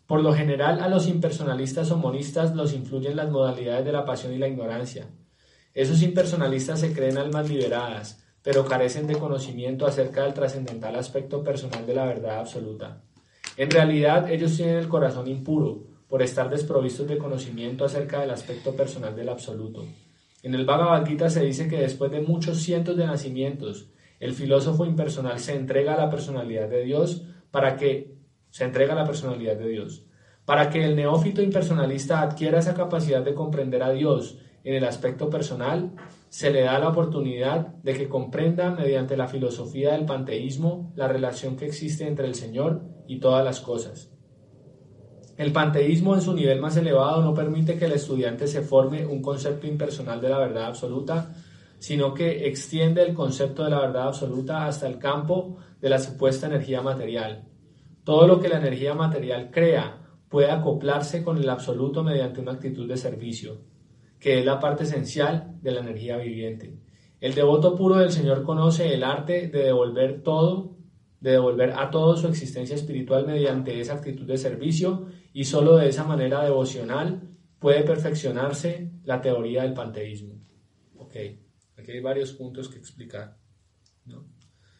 Por 0.06 0.22
lo 0.22 0.32
general, 0.32 0.80
a 0.80 0.88
los 0.88 1.08
impersonalistas 1.08 1.90
o 1.90 1.96
monistas 1.96 2.54
los 2.54 2.72
influyen 2.72 3.16
las 3.16 3.28
modalidades 3.28 3.84
de 3.84 3.92
la 3.92 4.04
pasión 4.04 4.32
y 4.32 4.38
la 4.38 4.46
ignorancia. 4.46 5.08
Esos 5.74 6.00
impersonalistas 6.02 6.78
se 6.78 6.92
creen 6.92 7.18
almas 7.18 7.50
liberadas, 7.50 8.24
pero 8.42 8.64
carecen 8.64 9.08
de 9.08 9.18
conocimiento 9.18 9.84
acerca 9.84 10.22
del 10.22 10.34
trascendental 10.34 10.94
aspecto 10.94 11.42
personal 11.42 11.84
de 11.84 11.94
la 11.94 12.04
verdad 12.04 12.38
absoluta. 12.38 13.02
En 13.56 13.72
realidad, 13.72 14.30
ellos 14.30 14.56
tienen 14.56 14.76
el 14.76 14.88
corazón 14.88 15.26
impuro, 15.26 15.95
por 16.08 16.22
estar 16.22 16.48
desprovistos 16.48 17.08
de 17.08 17.18
conocimiento 17.18 17.84
acerca 17.84 18.20
del 18.20 18.30
aspecto 18.30 18.74
personal 18.74 19.16
del 19.16 19.28
absoluto. 19.28 19.84
En 20.42 20.54
el 20.54 20.64
Bhagavad 20.64 21.06
Gita 21.06 21.28
se 21.30 21.44
dice 21.44 21.68
que 21.68 21.80
después 21.80 22.10
de 22.10 22.20
muchos 22.20 22.62
cientos 22.62 22.96
de 22.96 23.06
nacimientos, 23.06 23.88
el 24.20 24.32
filósofo 24.32 24.86
impersonal 24.86 25.38
se 25.40 25.56
entrega 25.56 25.94
a 25.94 25.98
la 25.98 26.10
personalidad 26.10 26.68
de 26.68 26.84
Dios 26.84 27.24
para 27.50 27.76
que 27.76 28.14
se 28.50 28.64
entrega 28.64 28.92
a 28.92 28.96
la 28.96 29.04
personalidad 29.04 29.56
de 29.56 29.68
Dios. 29.68 30.04
Para 30.44 30.70
que 30.70 30.84
el 30.84 30.94
neófito 30.94 31.42
impersonalista 31.42 32.22
adquiera 32.22 32.60
esa 32.60 32.74
capacidad 32.74 33.22
de 33.22 33.34
comprender 33.34 33.82
a 33.82 33.90
Dios 33.90 34.38
en 34.62 34.74
el 34.74 34.84
aspecto 34.84 35.28
personal, 35.28 35.92
se 36.28 36.50
le 36.50 36.62
da 36.62 36.78
la 36.78 36.88
oportunidad 36.88 37.68
de 37.82 37.94
que 37.94 38.08
comprenda 38.08 38.70
mediante 38.70 39.16
la 39.16 39.28
filosofía 39.28 39.92
del 39.92 40.06
panteísmo 40.06 40.92
la 40.96 41.08
relación 41.08 41.56
que 41.56 41.66
existe 41.66 42.06
entre 42.06 42.26
el 42.26 42.34
Señor 42.34 42.82
y 43.06 43.18
todas 43.18 43.44
las 43.44 43.60
cosas. 43.60 44.15
El 45.36 45.52
panteísmo 45.52 46.14
en 46.14 46.22
su 46.22 46.32
nivel 46.32 46.60
más 46.60 46.76
elevado 46.78 47.22
no 47.22 47.34
permite 47.34 47.76
que 47.76 47.84
el 47.84 47.92
estudiante 47.92 48.46
se 48.46 48.62
forme 48.62 49.04
un 49.04 49.20
concepto 49.20 49.66
impersonal 49.66 50.20
de 50.20 50.30
la 50.30 50.38
verdad 50.38 50.64
absoluta, 50.64 51.34
sino 51.78 52.14
que 52.14 52.46
extiende 52.46 53.02
el 53.02 53.12
concepto 53.12 53.64
de 53.64 53.70
la 53.70 53.80
verdad 53.80 54.08
absoluta 54.08 54.66
hasta 54.66 54.86
el 54.86 54.98
campo 54.98 55.58
de 55.80 55.90
la 55.90 55.98
supuesta 55.98 56.46
energía 56.46 56.80
material. 56.80 57.44
Todo 58.02 58.26
lo 58.26 58.40
que 58.40 58.48
la 58.48 58.58
energía 58.58 58.94
material 58.94 59.50
crea 59.50 59.98
puede 60.30 60.50
acoplarse 60.50 61.22
con 61.22 61.36
el 61.36 61.50
absoluto 61.50 62.02
mediante 62.02 62.40
una 62.40 62.52
actitud 62.52 62.88
de 62.88 62.96
servicio, 62.96 63.58
que 64.18 64.38
es 64.38 64.44
la 64.44 64.58
parte 64.58 64.84
esencial 64.84 65.58
de 65.60 65.72
la 65.72 65.80
energía 65.80 66.16
viviente. 66.16 66.78
El 67.20 67.34
devoto 67.34 67.76
puro 67.76 67.96
del 67.96 68.10
Señor 68.10 68.42
conoce 68.42 68.94
el 68.94 69.04
arte 69.04 69.48
de 69.48 69.64
devolver 69.64 70.22
todo, 70.22 70.76
de 71.20 71.32
devolver 71.32 71.72
a 71.76 71.90
todo 71.90 72.16
su 72.16 72.28
existencia 72.28 72.76
espiritual 72.76 73.26
mediante 73.26 73.80
esa 73.80 73.94
actitud 73.94 74.26
de 74.26 74.38
servicio 74.38 75.06
y 75.36 75.44
solo 75.44 75.76
de 75.76 75.90
esa 75.90 76.02
manera 76.02 76.42
devocional 76.42 77.28
puede 77.58 77.82
perfeccionarse 77.82 78.90
la 79.04 79.20
teoría 79.20 79.64
del 79.64 79.74
panteísmo. 79.74 80.40
Ok, 80.96 81.14
aquí 81.76 81.92
hay 81.92 82.00
varios 82.00 82.32
puntos 82.32 82.70
que 82.70 82.78
explicar. 82.78 83.36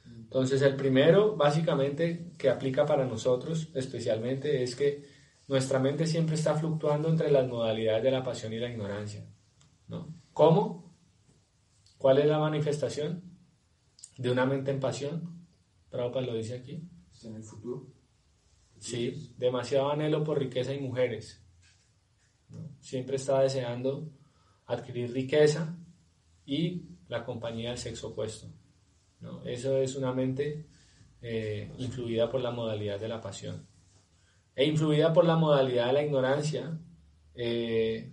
Entonces, 0.07 0.63
el 0.63 0.75
primero, 0.75 1.37
básicamente, 1.37 2.33
que 2.39 2.49
aplica 2.49 2.87
para 2.87 3.05
nosotros 3.05 3.69
especialmente, 3.75 4.63
es 4.63 4.75
que 4.75 5.05
nuestra 5.47 5.79
mente 5.79 6.07
siempre 6.07 6.37
está 6.37 6.55
fluctuando 6.55 7.11
entre 7.11 7.31
las 7.31 7.47
modalidades 7.47 8.05
de 8.05 8.11
la 8.13 8.23
pasión 8.23 8.55
y 8.55 8.59
la 8.59 8.71
ignorancia. 8.71 9.29
¿no? 9.89 10.15
¿Cómo? 10.33 10.97
¿Cuál 11.99 12.17
es 12.17 12.25
la 12.25 12.39
manifestación 12.39 13.23
de 14.17 14.31
una 14.31 14.47
mente 14.47 14.71
en 14.71 14.81
pasión? 14.81 15.47
Prabhupada 15.91 16.25
lo 16.25 16.35
dice 16.35 16.55
aquí. 16.55 16.89
¿Está 17.13 17.29
en 17.29 17.37
el 17.37 17.45
futuro? 17.45 17.96
Sí, 18.79 19.35
demasiado 19.37 19.91
anhelo 19.91 20.23
por 20.23 20.39
riqueza 20.39 20.75
y 20.75 20.81
mujeres. 20.81 21.43
Siempre 22.81 23.17
está 23.17 23.41
deseando 23.41 24.09
adquirir 24.67 25.13
riqueza 25.13 25.77
y 26.45 26.83
la 27.09 27.25
compañía 27.25 27.71
del 27.71 27.79
sexo 27.79 28.09
opuesto. 28.09 28.49
¿no? 29.21 29.43
Eso 29.45 29.77
es 29.79 29.97
una 29.97 30.13
mente 30.13 30.67
eh, 31.23 31.73
influida 31.79 32.31
por 32.31 32.41
la 32.41 32.51
modalidad 32.51 33.01
de 33.01 33.09
la 33.09 33.21
pasión. 33.21 33.67
E 34.55 34.65
influida 34.65 35.13
por 35.13 35.25
la 35.25 35.37
modalidad 35.37 35.89
de 35.89 35.93
la 35.93 36.03
ignorancia, 36.03 36.79
eh, 37.35 38.11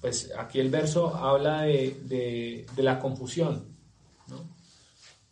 pues 0.00 0.32
aquí 0.36 0.60
el 0.60 0.70
verso 0.70 1.14
habla 1.14 1.62
de, 1.62 2.66
la 2.76 2.98
confusión. 2.98 3.74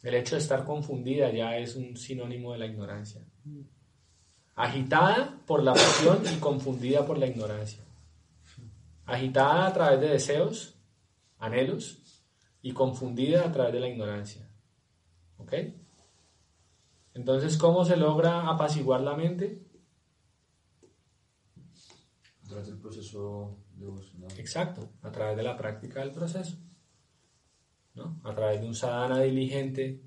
El 0.03 0.15
hecho 0.15 0.37
de 0.37 0.43
estar 0.43 0.65
confundida 0.65 1.33
ya 1.33 1.57
es 1.57 1.77
un 1.77 1.97
sinónimo 1.97 2.53
de 2.53 2.59
la 2.59 2.67
ignorancia. 2.67 3.23
Agitada 4.57 5.41
por 5.47 5.63
la 5.63 5.73
pasión 5.73 6.23
y 6.33 6.39
confundida 6.39 7.05
por 7.05 7.19
la 7.19 7.27
ignorancia. 7.27 7.85
Agitada 9.05 9.67
a 9.67 9.73
través 9.73 10.01
de 10.01 10.09
deseos, 10.09 10.79
anhelos, 11.39 12.03
y 12.63 12.73
confundida 12.73 13.45
a 13.45 13.53
través 13.53 13.75
de 13.75 13.81
la 13.81 13.89
ignorancia. 13.89 14.49
¿Ok? 15.37 15.53
Entonces, 17.13 17.59
¿cómo 17.59 17.85
se 17.85 17.97
logra 17.97 18.49
apaciguar 18.49 19.03
la 19.03 19.15
mente? 19.15 19.67
A 22.43 22.49
través 22.49 22.67
del 22.69 22.79
proceso 22.79 23.59
devocional. 23.75 24.31
Exacto, 24.39 24.89
a 25.03 25.11
través 25.11 25.37
de 25.37 25.43
la 25.43 25.57
práctica 25.57 26.01
del 26.01 26.13
proceso. 26.13 26.57
¿no? 27.95 28.21
A 28.25 28.35
través 28.35 28.61
de 28.61 28.67
un 28.67 28.75
sadhana 28.75 29.21
diligente, 29.21 30.03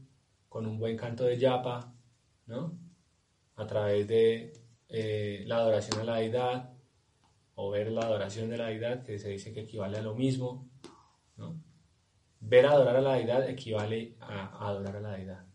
con 0.50 0.66
un 0.66 0.78
buen 0.78 0.98
canto 0.98 1.24
de 1.24 1.38
yapa, 1.38 1.94
¿no? 2.46 2.78
A 3.58 3.68
través 3.68 4.08
de 4.08 4.54
eh, 4.90 5.44
la 5.46 5.58
adoración 5.58 6.00
a 6.00 6.04
la 6.04 6.18
deidad, 6.18 6.74
o 7.56 7.72
ver 7.72 7.92
la 7.92 8.02
adoración 8.02 8.50
de 8.50 8.58
la 8.58 8.68
deidad, 8.68 9.04
que 9.04 9.20
se 9.20 9.30
dice 9.30 9.54
que 9.54 9.62
equivale 9.62 9.98
a 9.98 10.02
lo 10.02 10.16
mismo, 10.16 10.70
¿no? 11.36 11.62
Ver 12.40 12.68
adorar 12.68 12.98
a 12.98 13.02
la 13.02 13.14
deidad 13.16 13.50
equivale 13.50 14.16
a, 14.20 14.68
adorar 14.70 14.98
a 14.98 15.02
la 15.02 15.12
deidad, 15.14 15.46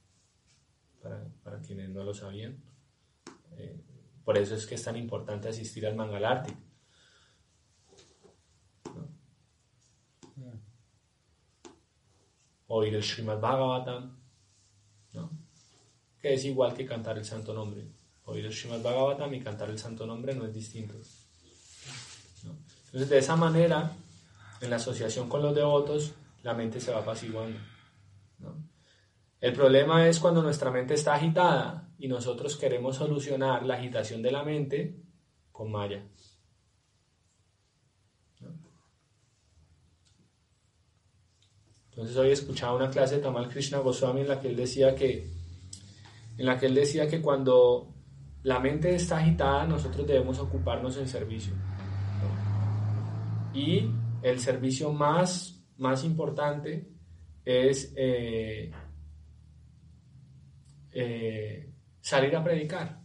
para, 1.01 1.61
quienes 1.61 1.89
no 1.91 2.03
lo 2.03 2.13
sabían. 2.13 2.61
Eh, 3.57 3.81
por 4.25 4.37
eso 4.37 4.55
es 4.55 4.67
que 4.67 4.75
es 4.75 4.85
tan 4.85 4.97
importante 4.97 5.49
asistir 5.49 5.87
al 5.87 5.95
Mangalarti. 5.95 6.53
Oír 12.67 12.95
el 12.95 13.03
Srimad 13.03 13.39
Bhagavatam, 13.39 14.19
¿no? 15.13 15.31
Que 16.23 16.35
es 16.35 16.45
igual 16.45 16.73
que 16.73 16.87
cantar 16.87 17.19
el 17.19 17.25
Santo 17.25 17.53
Nombre. 17.53 17.85
Oír 18.27 18.47
el 18.47 18.53
Srimad 18.53 18.81
Bhagavatam 18.81 19.35
y 19.35 19.41
cantar 19.41 19.69
el 19.71 19.79
Santo 19.79 20.07
Nombre 20.07 20.33
no 20.35 20.47
es 20.47 20.55
distinto. 20.55 20.95
Entonces, 22.87 23.11
de 23.11 23.19
esa 23.19 23.35
manera, 23.35 23.93
en 24.61 24.71
la 24.71 24.77
asociación 24.77 25.29
con 25.29 25.43
los 25.43 25.55
devotos, 25.55 26.13
la 26.45 26.55
mente 26.55 26.81
se 26.81 26.93
va 26.93 27.01
apaciguando. 27.01 27.59
El 29.41 29.53
problema 29.53 30.07
es 30.07 30.21
cuando 30.21 30.43
nuestra 30.43 30.71
mente 30.71 30.95
está 30.95 31.15
agitada 31.15 31.89
y 31.99 32.07
nosotros 32.07 32.57
queremos 32.57 32.97
solucionar 32.97 33.67
la 33.67 33.75
agitación 33.75 34.23
de 34.23 34.31
la 34.31 34.45
mente 34.45 35.03
con 35.51 35.73
Maya. 35.73 36.07
Entonces 41.91 42.17
hoy 42.17 42.31
escuchaba 42.31 42.77
una 42.77 42.91
clase 42.91 43.17
de 43.17 43.23
Tamal 43.23 43.49
Krishna 43.49 43.79
Goswami 43.79 44.21
en 44.21 44.29
la 44.29 44.41
que 44.41 44.49
él 44.49 44.57
decía 44.57 44.95
que 44.95 45.42
en 46.37 46.47
la 46.47 46.59
que 46.59 46.67
él 46.67 46.75
decía 46.75 47.09
que 47.09 47.21
cuando 47.21 47.95
la 48.43 48.59
mente 48.59 48.95
está 48.95 49.19
agitada 49.19 49.67
nosotros 49.67 50.07
debemos 50.07 50.39
ocuparnos 50.39 50.97
en 50.97 51.09
servicio. 51.09 51.55
Y 53.55 53.91
el 54.23 54.41
servicio 54.41 54.93
más 54.93 55.63
más 55.83 56.05
importante 56.05 56.89
es 57.45 57.93
eh, 57.97 58.71
eh, 60.93 61.73
salir 62.01 62.37
a 62.37 62.45
predicar. 62.45 63.03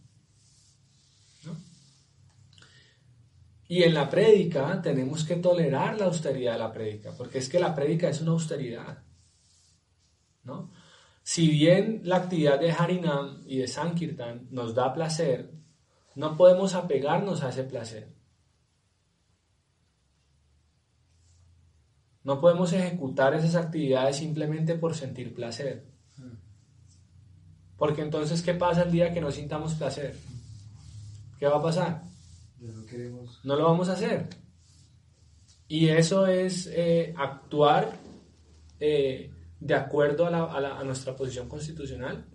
Y 3.69 3.83
en 3.83 3.93
la 3.93 4.09
prédica 4.09 4.81
tenemos 4.81 5.25
que 5.25 5.35
tolerar 5.35 5.97
la 5.97 6.05
austeridad 6.05 6.53
de 6.53 6.59
la 6.59 6.71
prédica, 6.71 7.11
porque 7.17 7.39
es 7.39 7.49
que 7.49 7.59
la 7.59 7.75
prédica 7.75 8.07
es 8.07 8.21
una 8.21 8.31
austeridad. 8.31 9.03
¿no? 10.43 10.71
Si 11.27 11.49
bien 11.49 12.03
la 12.05 12.15
actividad 12.15 12.57
de 12.57 12.71
Harinam 12.71 13.43
y 13.45 13.57
de 13.57 13.67
Sankirtan 13.67 14.47
nos 14.49 14.73
da 14.73 14.93
placer, 14.93 15.51
no 16.15 16.37
podemos 16.37 16.73
apegarnos 16.73 17.43
a 17.43 17.49
ese 17.49 17.65
placer. 17.65 18.15
No 22.23 22.39
podemos 22.39 22.71
ejecutar 22.71 23.33
esas 23.33 23.55
actividades 23.55 24.15
simplemente 24.15 24.75
por 24.75 24.95
sentir 24.95 25.35
placer. 25.35 25.85
Porque 27.75 28.03
entonces, 28.03 28.41
¿qué 28.41 28.53
pasa 28.53 28.83
el 28.83 28.91
día 28.93 29.13
que 29.13 29.19
no 29.19 29.29
sintamos 29.29 29.73
placer? 29.73 30.15
¿Qué 31.37 31.45
va 31.45 31.57
a 31.57 31.61
pasar? 31.61 32.03
no, 33.43 33.57
lo 33.57 33.65
vamos 33.65 33.89
a 33.89 33.93
hacer. 33.93 34.29
Y 35.67 35.89
eso 35.89 36.25
es 36.25 36.67
eh, 36.71 37.13
actuar 37.17 37.99
eh, 38.79 39.33
de 39.59 39.73
acuerdo 39.73 40.27
a, 40.27 40.83
nuestra 40.83 41.15
posición 41.15 41.49
constitucional. 41.49 42.25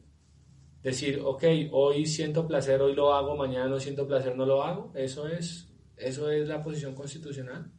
Decir, 0.82 1.20
ok, 1.22 1.44
hoy 1.70 2.06
siento 2.06 2.46
placer, 2.46 2.80
hoy 2.82 2.94
lo 2.94 3.14
hago, 3.14 3.36
mañana 3.36 3.68
no 3.68 3.78
siento 3.78 4.06
placer, 4.06 4.36
no 4.36 4.44
lo 4.44 4.62
hago. 4.62 4.92
Eso 4.94 5.28
es, 5.28 5.68
eso 5.96 6.30
es 6.30 6.48
la 6.48 6.60
posición 6.60 6.94
constitucional. 6.94 7.70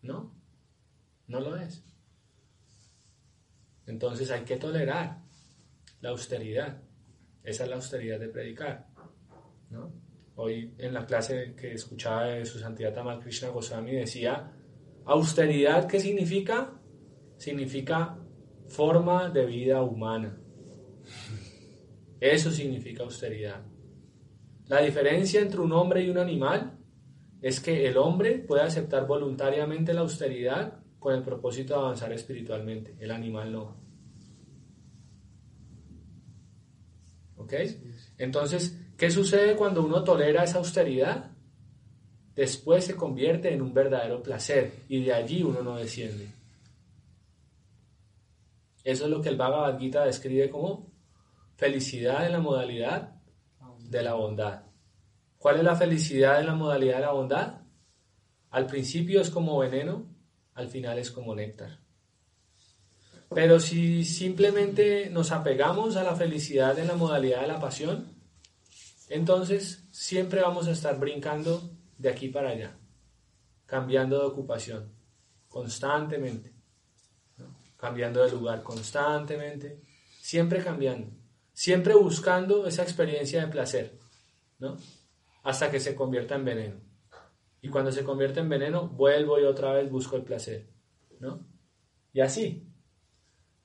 No, 0.00 0.34
no 1.26 1.40
lo 1.40 1.56
es. 1.56 1.84
Entonces 3.86 4.30
hay 4.30 4.42
que 4.42 4.56
tolerar 4.56 5.22
la 6.00 6.10
austeridad. 6.10 6.82
Esa 7.44 7.64
es 7.64 7.68
la 7.68 7.76
austeridad 7.76 8.18
de 8.18 8.28
predicar. 8.28 8.88
Hoy 10.36 10.74
en 10.78 10.94
la 10.94 11.04
clase 11.04 11.54
que 11.54 11.74
escuchaba 11.74 12.24
de 12.24 12.46
su 12.46 12.58
santidad 12.58 12.94
Tamal 12.94 13.20
Krishna 13.20 13.50
Goswami 13.50 13.92
decía, 13.92 14.50
austeridad, 15.04 15.86
¿qué 15.86 16.00
significa? 16.00 16.80
Significa 17.36 18.18
forma 18.68 19.28
de 19.28 19.46
vida 19.46 19.82
humana. 19.82 20.38
Eso 22.20 22.50
significa 22.50 23.02
austeridad. 23.02 23.62
La 24.66 24.80
diferencia 24.80 25.40
entre 25.40 25.60
un 25.60 25.72
hombre 25.72 26.02
y 26.04 26.10
un 26.10 26.18
animal 26.18 26.78
es 27.40 27.60
que 27.60 27.86
el 27.86 27.96
hombre 27.96 28.38
puede 28.38 28.62
aceptar 28.62 29.06
voluntariamente 29.06 29.92
la 29.92 30.02
austeridad 30.02 30.78
con 31.00 31.14
el 31.14 31.22
propósito 31.24 31.74
de 31.74 31.80
avanzar 31.80 32.12
espiritualmente, 32.12 32.96
el 33.00 33.10
animal 33.10 33.52
no. 33.52 33.76
¿Ok? 37.36 37.54
Entonces, 38.18 38.78
¿qué 38.96 39.10
sucede 39.10 39.56
cuando 39.56 39.84
uno 39.84 40.04
tolera 40.04 40.44
esa 40.44 40.58
austeridad? 40.58 41.31
Después 42.34 42.84
se 42.84 42.96
convierte 42.96 43.52
en 43.52 43.60
un 43.60 43.74
verdadero 43.74 44.22
placer 44.22 44.72
y 44.88 45.04
de 45.04 45.12
allí 45.12 45.42
uno 45.42 45.62
no 45.62 45.76
desciende. 45.76 46.28
Eso 48.84 49.04
es 49.04 49.10
lo 49.10 49.20
que 49.20 49.28
el 49.28 49.36
Bhagavad 49.36 49.78
Gita 49.78 50.04
describe 50.04 50.50
como 50.50 50.90
felicidad 51.56 52.26
en 52.26 52.32
la 52.32 52.40
modalidad 52.40 53.14
de 53.78 54.02
la 54.02 54.14
bondad. 54.14 54.62
¿Cuál 55.38 55.58
es 55.58 55.64
la 55.64 55.76
felicidad 55.76 56.40
en 56.40 56.46
la 56.46 56.54
modalidad 56.54 56.96
de 56.96 57.02
la 57.02 57.12
bondad? 57.12 57.60
Al 58.50 58.66
principio 58.66 59.20
es 59.20 59.30
como 59.30 59.58
veneno, 59.58 60.06
al 60.54 60.68
final 60.68 60.98
es 60.98 61.10
como 61.10 61.34
néctar. 61.34 61.78
Pero 63.34 63.60
si 63.60 64.04
simplemente 64.04 65.08
nos 65.10 65.32
apegamos 65.32 65.96
a 65.96 66.02
la 66.02 66.14
felicidad 66.14 66.78
en 66.78 66.88
la 66.88 66.96
modalidad 66.96 67.42
de 67.42 67.48
la 67.48 67.60
pasión, 67.60 68.14
entonces 69.08 69.84
siempre 69.90 70.42
vamos 70.42 70.66
a 70.66 70.72
estar 70.72 70.98
brincando 70.98 71.62
de 71.98 72.08
aquí 72.08 72.28
para 72.28 72.50
allá, 72.50 72.76
cambiando 73.66 74.18
de 74.18 74.26
ocupación 74.26 74.92
constantemente, 75.48 76.52
cambiando 77.76 78.22
de 78.22 78.30
lugar 78.30 78.62
constantemente, 78.62 79.80
siempre 80.20 80.62
cambiando, 80.62 81.10
siempre 81.52 81.94
buscando 81.94 82.66
esa 82.66 82.82
experiencia 82.82 83.44
de 83.44 83.52
placer, 83.52 83.98
¿no? 84.58 84.76
hasta 85.42 85.70
que 85.70 85.80
se 85.80 85.94
convierta 85.94 86.34
en 86.36 86.44
veneno. 86.44 86.76
Y 87.60 87.68
cuando 87.68 87.92
se 87.92 88.04
convierte 88.04 88.40
en 88.40 88.48
veneno, 88.48 88.88
vuelvo 88.88 89.38
y 89.38 89.44
otra 89.44 89.72
vez 89.72 89.90
busco 89.90 90.16
el 90.16 90.22
placer, 90.22 90.68
¿no? 91.20 91.46
Y 92.12 92.20
así. 92.20 92.66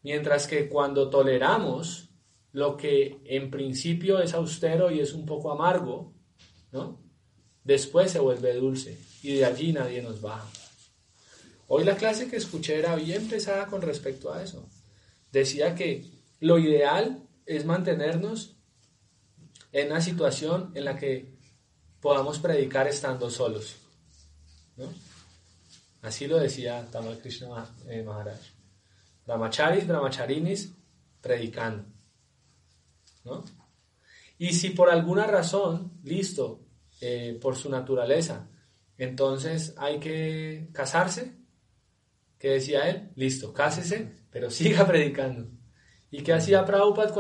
Mientras 0.03 0.47
que 0.47 0.69
cuando 0.69 1.09
toleramos 1.09 2.09
lo 2.51 2.77
que 2.77 3.21
en 3.25 3.49
principio 3.49 4.19
es 4.19 4.33
austero 4.33 4.91
y 4.91 4.99
es 4.99 5.13
un 5.13 5.25
poco 5.25 5.51
amargo, 5.51 6.13
¿no? 6.71 7.06
Después 7.67 8.11
se 8.11 8.19
vuelve 8.19 8.53
dulce 8.53 8.97
y 9.21 9.35
de 9.35 9.45
allí 9.45 9.73
nadie 9.73 10.01
nos 10.01 10.21
baja. 10.21 10.49
Hoy 11.67 11.83
la 11.83 11.97
clase 11.97 12.29
que 12.29 12.37
escuché 12.37 12.79
era 12.79 12.95
bien 12.95 13.27
pesada 13.27 13.67
con 13.67 13.81
respecto 13.81 14.31
a 14.31 14.41
eso. 14.41 14.69
Decía 15.33 15.75
que 15.75 16.09
lo 16.39 16.59
ideal 16.59 17.27
es 17.45 17.65
mantenernos 17.65 18.55
en 19.73 19.91
una 19.91 19.99
situación 19.99 20.71
en 20.75 20.85
la 20.85 20.95
que 20.95 21.35
podamos 21.99 22.39
predicar 22.39 22.87
estando 22.87 23.29
solos. 23.29 23.75
¿no? 24.77 24.85
Así 26.03 26.25
lo 26.25 26.39
decía 26.39 26.87
Tamal 26.89 27.19
Krishna 27.19 27.69
eh, 27.89 28.01
Maharaj. 28.01 28.39
Brahmacharis, 29.25 29.85
brahmacharinis, 29.85 30.71
predicando. 31.19 31.83
¿no? 33.25 33.43
Y 34.37 34.53
si 34.53 34.69
por 34.69 34.89
alguna 34.89 35.27
razón, 35.27 35.99
listo, 36.05 36.66
eh, 37.01 37.37
por 37.41 37.55
su 37.55 37.69
naturaleza, 37.69 38.49
entonces 38.97 39.75
hay 39.77 39.99
que 39.99 40.69
casarse, 40.73 41.37
¿qué 42.39 42.49
decía 42.49 42.89
él? 42.89 43.11
Listo, 43.15 43.53
cásese, 43.53 44.11
pero 44.31 44.49
siga 44.49 44.85
predicando. 44.87 45.49
¿Y 46.09 46.23
qué 46.23 46.33
hacía 46.33 46.65
Prabhupada 46.65 47.09